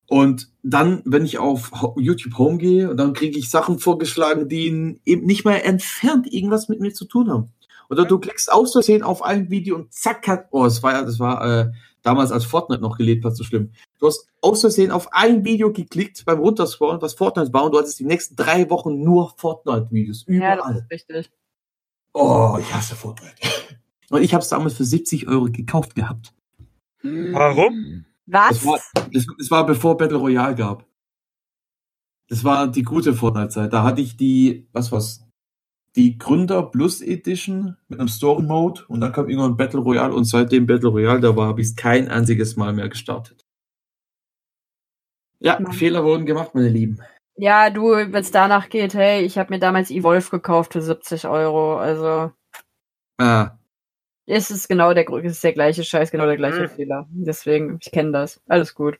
[0.06, 5.24] Und dann, wenn ich auf YouTube Home gehe, dann kriege ich Sachen vorgeschlagen, die eben
[5.24, 7.52] nicht mal entfernt irgendwas mit mir zu tun haben.
[7.88, 11.02] Oder du klickst aus Versehen auf ein Video und zack hat, oh, das war ja,
[11.02, 11.72] das war äh,
[12.02, 13.72] damals als Fortnite noch gelebt hat, so schlimm.
[13.98, 17.78] Du hast aus Versehen auf ein Video geklickt beim Runterscrollen, was Fortnite war, und du
[17.78, 20.24] hattest die nächsten drei Wochen nur Fortnite-Videos.
[20.28, 20.86] Ja, Überall.
[20.90, 21.30] das ist richtig.
[22.12, 23.34] Oh, ich hasse Fortnite.
[24.10, 26.34] Und ich habe es damals für 70 Euro gekauft gehabt.
[27.02, 28.04] Warum?
[28.26, 28.48] Was?
[28.50, 28.80] Das war,
[29.12, 30.86] das, das war bevor Battle Royale gab.
[32.28, 33.72] Das war die gute Fortnite-Zeit.
[33.72, 35.24] Da hatte ich die, was war's?
[35.96, 40.24] Die Gründer Plus Edition mit einem Story Mode und dann kam irgendwann Battle Royale und
[40.24, 43.44] seitdem Battle Royale da war, habe ich es kein einziges Mal mehr gestartet.
[45.40, 45.72] Ja, Mann.
[45.72, 47.00] Fehler wurden gemacht, meine Lieben.
[47.36, 51.26] Ja, du, wenn es danach geht, hey, ich habe mir damals Evolve gekauft für 70
[51.26, 51.76] Euro.
[51.78, 52.32] Also
[53.18, 53.58] Ah,
[54.26, 56.68] es ist genau der, es ist der gleiche Scheiß, genau der gleiche Mhm.
[56.68, 57.06] Fehler.
[57.10, 58.40] Deswegen, ich kenne das.
[58.48, 58.98] Alles gut.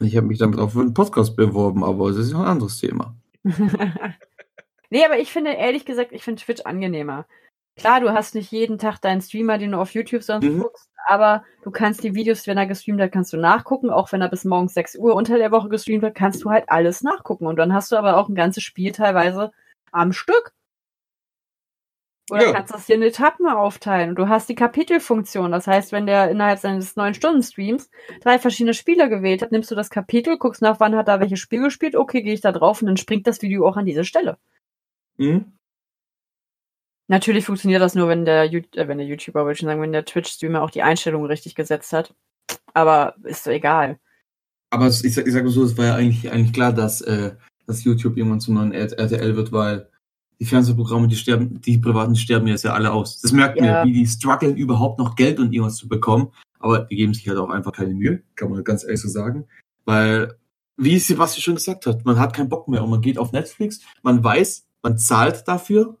[0.00, 2.78] ich habe mich damit auch für einen Podcast beworben, aber es ist noch ein anderes
[2.78, 3.14] Thema.
[4.90, 7.26] nee, aber ich finde, ehrlich gesagt, ich finde Twitch angenehmer.
[7.76, 10.60] Klar, du hast nicht jeden Tag deinen Streamer, den du auf YouTube sonst Mhm.
[10.60, 13.90] guckst, aber du kannst die Videos, wenn er gestreamt hat, kannst du nachgucken.
[13.90, 16.64] Auch wenn er bis morgens 6 Uhr unter der Woche gestreamt hat, kannst du halt
[16.68, 17.46] alles nachgucken.
[17.46, 19.52] Und dann hast du aber auch ein ganzes Spiel teilweise
[19.92, 20.52] am Stück.
[22.30, 22.52] Oder Ja.
[22.52, 24.10] kannst das hier in Etappen aufteilen.
[24.10, 25.50] Und du hast die Kapitelfunktion.
[25.50, 29.90] Das heißt, wenn der innerhalb seines 9-Stunden-Streams drei verschiedene Spiele gewählt hat, nimmst du das
[29.90, 32.86] Kapitel, guckst nach, wann hat er welches Spiel gespielt, okay, gehe ich da drauf und
[32.86, 34.38] dann springt das Video auch an diese Stelle.
[35.20, 35.52] Mhm.
[37.08, 39.92] Natürlich funktioniert das nur, wenn der, äh, wenn der YouTuber, würde ich schon sagen, wenn
[39.92, 42.14] der Twitch-Streamer auch die Einstellungen richtig gesetzt hat.
[42.72, 43.98] Aber ist doch egal.
[44.70, 47.00] Aber es- ich sag, ich sag mal so, es war ja eigentlich, eigentlich klar, dass,
[47.00, 47.32] äh,
[47.66, 49.88] dass YouTube irgendwann zum neuen RTL wird, weil
[50.38, 53.20] die Fernsehprogramme, die sterben, die privaten die sterben jetzt ja alle aus.
[53.20, 53.80] Das merkt man Ja.
[53.80, 56.32] ja, wie die strugglen, überhaupt noch Geld und irgendwas zu bekommen.
[56.60, 59.46] Aber die geben sich halt auch einfach keine Mühe, kann man ganz ehrlich so sagen.
[59.84, 60.36] Weil,
[60.76, 63.80] wie Sebastian schon gesagt hat, man hat keinen Bock mehr und man geht auf Netflix,
[64.02, 65.96] man weiß, man zahlt dafür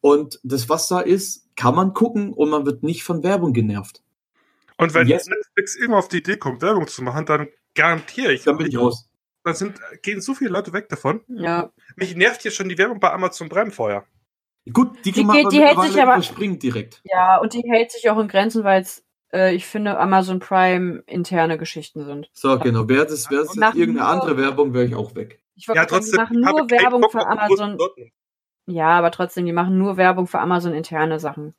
[0.00, 4.02] und das, was da ist, kann man gucken und man wird nicht von Werbung genervt.
[4.76, 8.42] Und wenn Jetzt- Netflix immer auf die Idee kommt, Werbung zu machen, dann garantiere ich,
[8.44, 9.08] Dann bin ich raus.
[9.44, 11.20] dann sind, gehen so viele Leute weg davon.
[11.28, 11.70] Ja.
[11.96, 14.04] Mich nervt hier schon die Werbung bei Amazon Prime vorher.
[14.72, 17.02] Gut, die Die kann man geht- die hält sich aber- überspringen direkt.
[17.04, 21.02] Ja, und die hält sich auch in Grenzen, weil es, äh, ich finde, Amazon Prime
[21.06, 22.30] interne Geschichten sind.
[22.32, 22.88] So, genau.
[22.88, 25.40] Wäre das, wäre das jetzt irgendeine andere Werbung, wäre ich auch weg.
[25.56, 27.78] Ich wollte Ja, sagen, die trotzdem machen nur Werbung Bock für Amazon.
[28.66, 31.54] Ja, aber trotzdem, die machen nur Werbung für Amazon interne Sachen.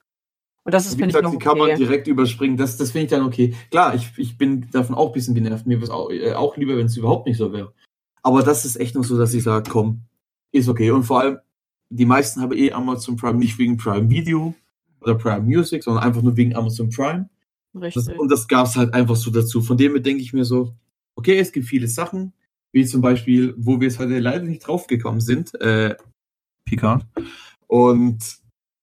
[0.63, 1.77] Und das ist, Wie finde ich, noch die kann man okay.
[1.77, 2.57] direkt überspringen.
[2.57, 3.53] Das, das finde ich dann okay.
[3.69, 5.67] Klar, ich, ich bin davon auch ein bisschen genervt.
[5.67, 7.71] Mir wäre es auch, äh, auch lieber, wenn es überhaupt nicht so wäre.
[8.23, 10.01] Aber das ist echt nur so, dass ich sage, komm,
[10.51, 10.89] ist okay.
[10.89, 11.37] Und vor allem,
[11.89, 14.55] die meisten haben eh Amazon Prime nicht wegen Prime Video
[15.01, 17.29] oder Prime Music, sondern einfach nur wegen Amazon Prime.
[17.73, 18.17] Das, Richtig.
[18.17, 19.61] und das gab es halt einfach so dazu.
[19.61, 20.73] Von dem her denke ich mir so,
[21.15, 22.33] okay, es gibt viele Sachen,
[22.75, 25.95] wie zum Beispiel, wo wir jetzt heute leider nicht draufgekommen sind, äh,
[26.65, 27.05] Picard.
[27.67, 28.37] Und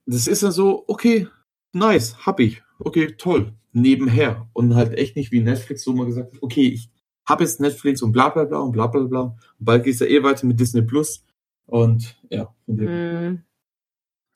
[0.07, 1.29] das ist dann so, okay,
[1.75, 2.63] nice, hab ich.
[2.79, 3.53] Okay, toll.
[3.73, 4.49] Nebenher.
[4.55, 6.91] Und halt echt nicht wie Netflix, wo man gesagt hat, okay, ich
[7.29, 9.21] habe jetzt Netflix und bla bla bla und bla bla bla.
[9.21, 11.27] Und bald geht's ja eh weiter mit Disney Plus.
[11.67, 13.43] Und ja, von dem Mm,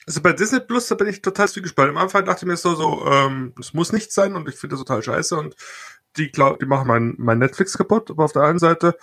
[0.07, 1.97] Also bei Disney Plus, da bin ich total zwiegespalten.
[1.97, 4.77] Am Anfang dachte ich mir so, so, ähm, es muss nicht sein und ich finde
[4.77, 5.57] das total scheiße und
[6.19, 8.97] die, glaub, die machen mein, mein Netflix kaputt, aber auf der einen Seite,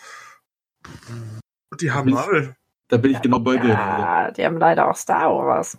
[1.79, 2.55] die haben Marvel.
[2.89, 3.69] da bin ich genau bei dir.
[3.69, 3.99] leider.
[3.99, 5.77] ja, die haben leider auch Star Wars.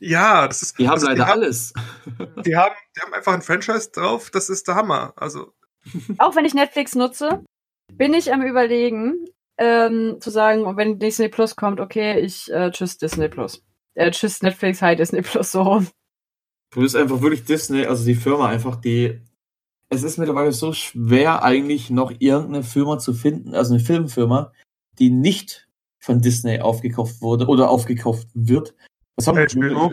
[0.00, 1.72] Ja, das ist, Die haben also leider die haben, alles.
[2.44, 5.14] Die haben, die haben einfach ein Franchise drauf, das ist der Hammer.
[5.16, 5.52] Also,
[6.18, 7.42] Auch wenn ich Netflix nutze,
[7.94, 9.24] bin ich am überlegen,
[9.58, 13.64] ähm, zu sagen, wenn Disney Plus kommt, okay, ich äh, tschüss Disney Plus.
[13.94, 15.88] Äh, tschüss Netflix, hi Disney Plus, so rum.
[16.72, 19.20] Du bist einfach wirklich Disney, also die Firma einfach, die.
[19.92, 24.50] Es ist mittlerweile so schwer, eigentlich noch irgendeine Firma zu finden, also eine Filmfirma,
[24.98, 25.68] die nicht
[25.98, 28.74] von Disney aufgekauft wurde oder aufgekauft wird.
[29.16, 29.92] Was haben HBO?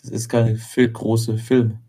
[0.00, 1.80] Das ist keine viel große Film.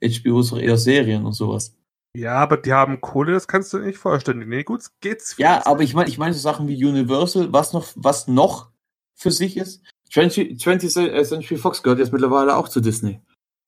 [0.00, 1.76] HBO ist doch eher Serien und sowas.
[2.14, 4.48] ja, aber die haben Kohle, das kannst du dir nicht vorstellen.
[4.48, 5.34] Nee, gut, geht's.
[5.38, 8.70] Ja, aber ich meine, ich meine so Sachen wie Universal, was noch, was noch
[9.16, 9.82] für sich ist.
[10.12, 13.20] 20, 20th Century Fox gehört jetzt mittlerweile auch zu Disney.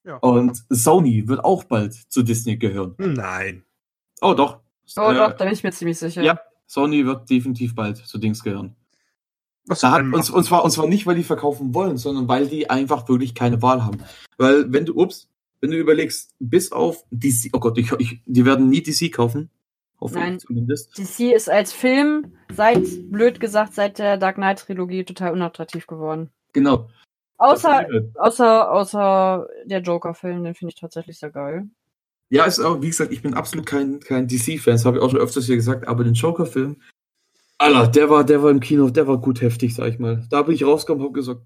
[0.04, 0.16] Ja.
[0.16, 2.94] Und Sony wird auch bald zu Disney gehören.
[2.98, 3.64] Nein.
[4.20, 4.60] Oh, doch.
[4.96, 6.22] Oh Äh, doch, da bin ich mir ziemlich sicher.
[6.22, 8.76] Ja, Sony wird definitiv bald zu Dings gehören.
[9.66, 12.48] Was Da hat, und, und, zwar, und zwar nicht, weil die verkaufen wollen, sondern weil
[12.48, 13.98] die einfach wirklich keine Wahl haben.
[14.38, 15.28] Weil, wenn du, ups,
[15.60, 19.50] wenn du überlegst, bis auf DC, oh Gott, ich, ich, die werden nie DC kaufen.
[20.00, 20.38] Nein.
[20.38, 20.96] zumindest.
[20.96, 26.30] DC ist als Film seit, blöd gesagt, seit der Dark Knight Trilogie total unattraktiv geworden.
[26.54, 26.88] Genau.
[27.40, 27.86] Außer,
[28.16, 31.68] außer, außer der Joker-Film, den finde ich tatsächlich sehr geil.
[32.28, 35.10] Ja, ist auch, wie gesagt, ich bin absolut kein, kein DC-Fan, das habe ich auch
[35.10, 36.76] schon öfters hier gesagt, aber den Joker-Film,
[37.56, 40.26] Alter, der war, der war im Kino, der war gut heftig, sag ich mal.
[40.30, 41.42] Da bin ich rausgekommen, hab gesagt,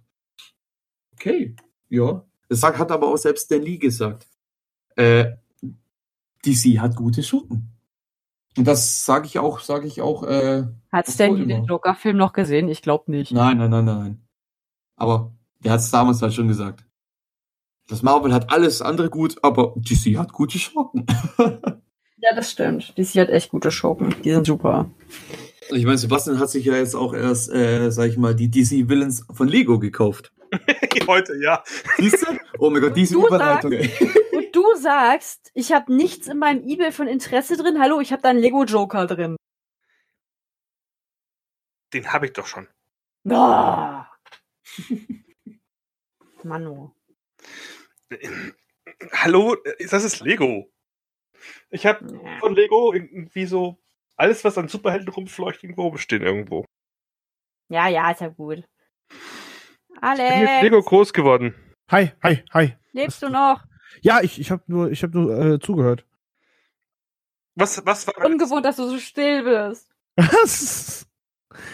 [1.13, 1.57] okay,
[1.89, 2.25] ja.
[2.49, 4.29] Das hat aber auch selbst Stan Lee gesagt.
[4.97, 5.33] Äh,
[6.45, 7.71] DC hat gute Schurken.
[8.57, 11.65] Und das sage ich auch, sage ich auch, äh, Hat Stanley wohl den.
[11.65, 12.69] Joker-Film noch gesehen?
[12.69, 13.33] Ich glaube nicht.
[13.33, 14.27] nein, nein, nein, nein.
[14.97, 15.34] Aber
[15.65, 16.85] der hat es damals halt schon gesagt.
[17.89, 21.07] Das Marvel hat alles andere gut, aber DC hat gute Schurken.
[22.25, 22.97] Ja, das stimmt.
[22.97, 24.15] DC hat echt gute Schurken.
[24.23, 24.91] Die sind super.
[25.69, 28.89] Ich meine, Sebastian hat sich ja jetzt auch erst, äh, sag ich mal, die DC
[28.89, 30.33] Villains von Lego gekauft.
[31.07, 31.63] Heute, ja.
[31.99, 32.39] Siehst du?
[32.59, 33.73] Oh mein Gott, diese Du Überleitung.
[34.33, 37.79] Und du sagst, ich habe nichts in meinem Ebay von Interesse drin.
[37.79, 39.37] Hallo, ich habe da einen Lego Joker drin.
[41.93, 42.69] Den habe ich doch schon.
[43.29, 44.01] Oh.
[46.45, 46.95] Mano.
[49.13, 49.57] Hallo,
[49.91, 50.71] das ist Lego.
[51.71, 53.79] Ich habe von Lego irgendwie so
[54.17, 56.65] alles, was an Superhelden rumfleucht, irgendwo rumstehen irgendwo.
[57.69, 58.59] Ja, ja, ist ja gut.
[59.11, 61.55] Ich bin mit Alex, Lego groß geworden.
[61.91, 62.77] Hi, hi, hi.
[62.93, 63.65] lebst du noch?
[64.03, 66.07] Ja, ich, ich habe nur, ich hab nur äh, zugehört.
[67.55, 69.91] Was, was war Ungewohnt, dass du so still bist.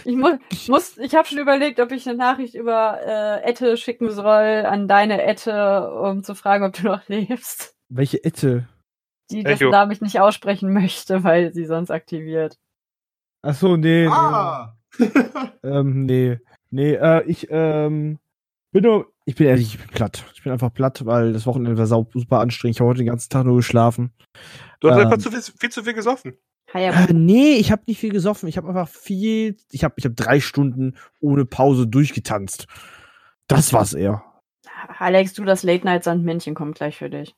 [0.05, 4.11] Ich mu muss, ich habe schon überlegt, ob ich eine Nachricht über äh, Ette schicken
[4.11, 7.75] soll an deine Ette, um zu fragen, ob du noch lebst.
[7.89, 8.69] Welche Ette?
[9.31, 9.71] Die das Echo.
[9.71, 12.59] Namen ich nicht aussprechen möchte, weil sie sonst aktiviert.
[13.43, 14.07] Ach so, nee.
[14.07, 14.77] Ah!
[14.99, 15.07] nee.
[15.63, 16.39] Ähm, nee.
[16.71, 18.19] Nee, äh, ich, ähm,
[18.73, 20.25] bin nur, ich bin ehrlich, ich bin platt.
[20.35, 22.77] Ich bin einfach platt, weil das Wochenende war super anstrengend.
[22.77, 24.13] Ich habe heute den ganzen Tag nur geschlafen.
[24.81, 25.05] Du hast Ähm.
[25.07, 26.37] einfach zu viel, viel zu viel gesoffen.
[26.73, 27.09] Hayabusa.
[27.09, 28.49] Äh, nee, ich habe nicht viel gesoffen.
[28.49, 32.67] Ich habe einfach viel, ich habe ich hab drei Stunden ohne Pause durchgetanzt.
[33.49, 34.25] Das war's eher.
[34.99, 37.35] Alex, du, das Late-Night-Sandmännchen kommt gleich für dich.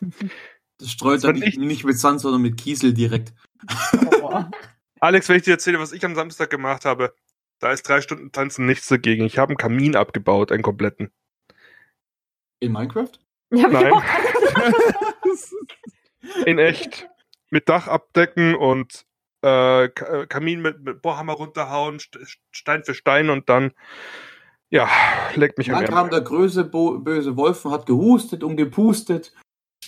[0.80, 3.32] Das streut war nicht, nicht- mit Sand, sondern mit Kiesel direkt.
[4.20, 4.48] Boah.
[5.00, 7.12] Alex, wenn ich dir erzähle, was ich am Samstag gemacht habe,
[7.58, 9.24] da ist drei Stunden Tanzen nichts dagegen.
[9.24, 11.10] Ich habe einen Kamin abgebaut, einen kompletten.
[12.60, 13.10] In Minecraft?
[13.52, 13.92] Ja, Nein.
[16.46, 17.08] In echt.
[17.50, 19.04] Mit Dach abdecken und
[19.44, 22.18] äh, äh, Kamin mit, mit Bohrhammer runterhauen, St
[22.50, 23.72] Stein für Stein und dann,
[24.70, 24.88] ja,
[25.34, 25.84] leckt mich Dann an.
[25.86, 29.32] kam der größte, bo- böse Wolf und hat gehustet und gepustet.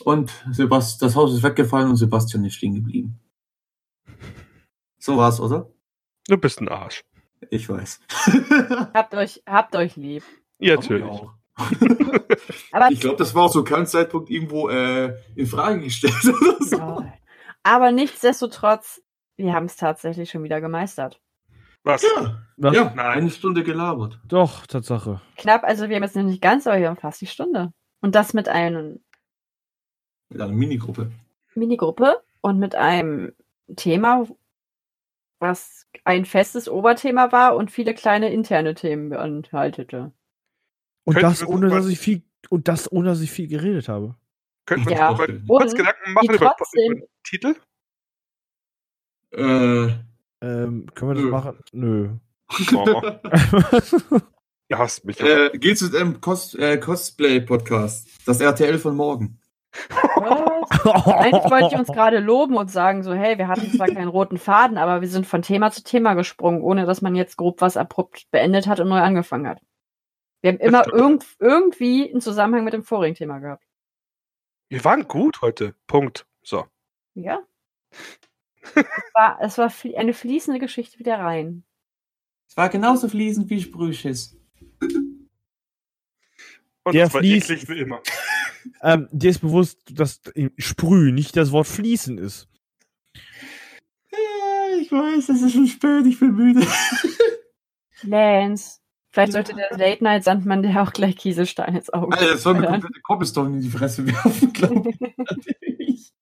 [0.04, 3.18] Und Sebast das Haus ist weggefallen und Sebastian ist stehen geblieben.
[4.98, 5.70] So war's, oder?
[6.28, 7.02] Du bist ein Arsch.
[7.50, 8.00] Ich weiß.
[8.94, 10.22] habt euch, habt euch lieb.
[10.58, 11.04] Ja, natürlich.
[11.04, 11.34] Auch.
[12.72, 16.56] Aber, Ich glaube, das war auch so kein Zeitpunkt irgendwo äh, in Frage gestellt oder
[16.64, 16.76] so.
[16.76, 17.12] Ja.
[17.62, 19.02] Aber nichtsdestotrotz,
[19.36, 21.20] wir haben es tatsächlich schon wieder gemeistert.
[21.82, 22.02] Was?
[22.02, 22.74] Ja, Was?
[22.76, 22.98] ja Nein.
[23.18, 24.18] eine Stunde gelabert.
[24.28, 25.20] Doch, Tatsache.
[25.36, 27.72] Knapp, also wir haben jetzt noch nicht ganz, aber wir haben fast die Stunde.
[28.02, 29.00] Und das mit einem
[30.28, 31.10] Mit einer Minigruppe.
[31.54, 33.32] Minigruppe und mit einem
[33.76, 34.26] Thema,
[35.38, 40.12] was ein festes Oberthema war und viele kleine interne Themen beinhaltete.
[41.04, 43.48] Und Könnten das wir ohne, mal- dass ich viel, und das ohne, dass ich viel
[43.48, 44.16] geredet habe.
[44.66, 45.14] Könnten wir Ja.
[45.48, 47.54] kurz Gedanken machen über, den Titel?
[49.32, 49.88] Äh,
[50.42, 51.30] Ähm, können wir das Nö.
[51.30, 51.58] machen?
[51.72, 52.10] Nö.
[52.74, 53.02] Oh,
[54.68, 55.20] ihr hasst mich.
[55.20, 58.08] äh, geht's mit einem Cos äh, Cosplay-Podcast?
[58.26, 59.38] Das RTL von morgen.
[60.16, 60.70] Was?
[61.06, 64.38] Eigentlich wollte ich uns gerade loben und sagen, so, hey, wir hatten zwar keinen roten
[64.38, 67.76] Faden, aber wir sind von Thema zu Thema gesprungen, ohne dass man jetzt grob was
[67.76, 69.60] abrupt beendet hat und neu angefangen hat.
[70.42, 73.64] Wir haben immer irgend, irgendwie einen Zusammenhang mit dem vorigen Thema gehabt.
[74.70, 75.74] Wir waren gut heute.
[75.88, 76.26] Punkt.
[76.42, 76.66] So.
[77.14, 77.40] Ja.
[78.62, 81.64] es war, es war flie- eine fließende Geschichte wieder rein.
[82.48, 84.36] Es war genauso fließend wie Sprühschiss.
[86.84, 88.00] Und Der fließt- eklig wie immer.
[88.82, 92.48] ähm, dir ist bewusst, dass im Sprüh nicht das Wort fließen ist.
[94.12, 96.66] Ja, ich weiß, es ist schon spät, ich bin müde.
[98.02, 98.79] Lance.
[99.12, 103.00] Vielleicht sollte der Late-Night-Sandmann dir auch gleich Kieselstein ins Auge Alter, das soll mir komplette
[103.02, 106.12] Cobblestone in die Fresse werfen, glaube ich.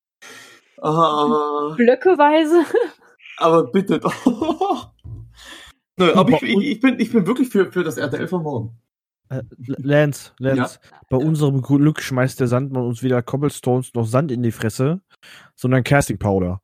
[0.80, 2.64] Ah, Blöckeweise.
[3.38, 4.92] aber bitte doch.
[5.98, 8.78] Nö, aber ich, ich, ich, bin, ich bin wirklich für, für das RTL von morgen.
[9.28, 10.78] Äh, Lance, Lance,
[11.10, 15.00] bei unserem Glück schmeißt der Sandmann uns weder Cobblestones noch Sand in die Fresse,
[15.56, 16.60] sondern Casting Powder.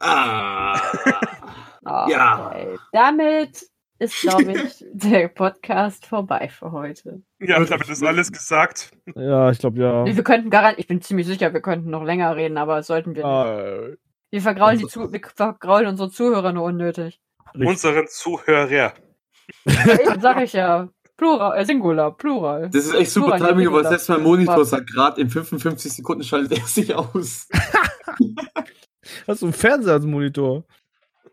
[0.00, 0.78] Ah.
[1.84, 2.46] Ah, Ja.
[2.46, 2.78] okay.
[2.92, 3.64] Damit
[4.00, 7.22] ist, glaube ich, der Podcast vorbei für heute.
[7.38, 8.90] Ja, damit ist alles gesagt.
[9.14, 10.04] Ja, ich glaube ja.
[10.06, 13.14] Wir könnten garant, ich bin ziemlich sicher, wir könnten noch länger reden, aber das sollten
[13.14, 13.92] wir nicht.
[13.92, 13.96] Äh,
[14.30, 17.20] Wir vergraulen, die zu wir vergraulen unsere Zuhörer nur unnötig.
[17.54, 18.94] Unseren Zuhörer.
[19.66, 20.88] Eben, sag ich ja.
[21.16, 22.70] Plural, äh, Singular, Plural.
[22.70, 26.24] Das ist echt super Plural, Timing, aber selbst mein Monitor sagt gerade in 55 Sekunden
[26.24, 27.48] schaltet er sich aus.
[29.26, 30.64] hast du einen Fernseher als Monitor?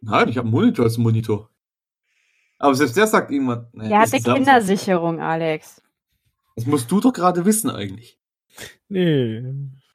[0.01, 1.49] Nein, ich habe einen Monitor als Monitor.
[2.59, 3.67] Aber selbst der sagt irgendwann.
[3.73, 4.35] naja, Der es Samstag.
[4.35, 5.81] Kindersicherung, Alex.
[6.55, 8.19] Das musst du doch gerade wissen eigentlich.
[8.89, 9.41] Nee.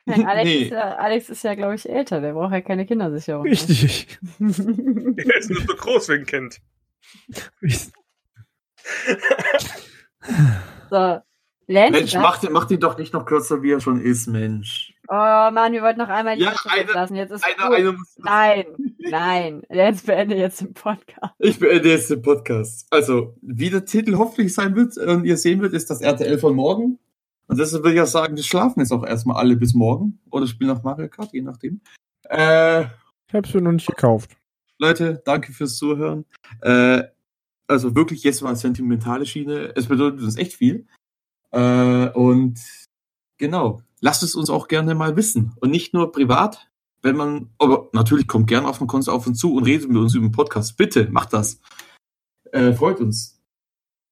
[0.05, 0.63] Nein, Alex, Nee.
[0.65, 2.21] ist ja, Alex ist ja, glaube ich, älter.
[2.21, 3.47] Der braucht ja keine Kindersicherung.
[3.47, 4.19] Richtig.
[4.39, 6.61] Er ist nur so groß wegen Kind.
[10.91, 11.19] so.
[11.69, 14.92] Lance, Mensch, mach mach den doch nicht noch kürzer, wie er schon ist, Mensch.
[15.09, 17.17] Oh Mann, wir wollten noch einmal die Ja, eine- lassen.
[17.17, 18.65] Jetzt ist einer muss, Nein,
[18.99, 19.63] nein.
[19.69, 21.35] Lance beende jetzt den Podcast.
[21.39, 22.87] ich beende jetzt den Podcast.
[22.91, 26.55] Also, wie der Titel hoffentlich sein wird und ihr sehen wird, ist das RTL von
[26.55, 26.99] morgen.
[27.49, 30.21] Und deshalb will ich auch sagen, wir schlafen jetzt auch erstmal alle bis morgen.
[30.31, 31.81] Oder spielen noch Mario Kart, je nachdem.
[32.31, 34.31] Äh, Ich hab's mir noch nicht gekauft.
[34.79, 36.25] Leute, danke fürs Zuhören.
[36.61, 37.03] Äh,
[37.67, 39.73] also wirklich jetzt mal eine sentimentale Schiene.
[39.77, 40.87] Es bedeutet uns echt viel.
[41.51, 42.59] Äh, und
[43.39, 45.53] genau, lasst es uns auch gerne mal wissen.
[45.61, 46.69] Und nicht nur privat,
[47.01, 49.97] wenn man, aber natürlich kommt gerne auf den Konto auf uns zu und redet mit
[49.97, 50.77] uns über den Podcast.
[50.77, 51.61] Bitte, macht das.
[52.51, 53.41] Äh, freut uns.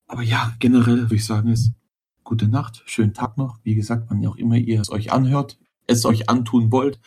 [0.07, 1.72] Aber ja, generell würde ich sagen, ist
[2.24, 3.59] gute Nacht, schönen Tag noch.
[3.64, 7.01] Wie gesagt, wann auch immer ihr es euch anhört, es euch antun wollt.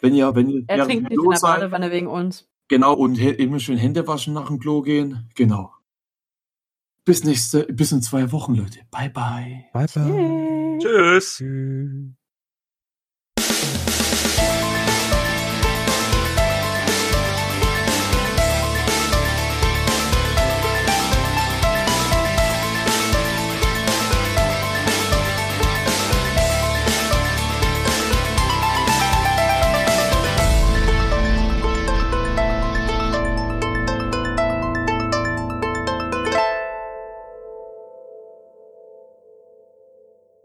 [0.00, 2.48] Wenn ihr, wenn ihr Er ja, trinkt nicht in der Badewanne wegen uns.
[2.68, 5.30] Genau, und immer schön Hände waschen nach dem Klo gehen.
[5.34, 5.73] Genau.
[7.04, 8.80] Bis nächste, bis in zwei Wochen, Leute.
[8.90, 9.66] Bye, bye.
[9.72, 10.78] Bye, bye.
[10.80, 11.36] Tschüss.
[11.36, 12.23] Tschüss.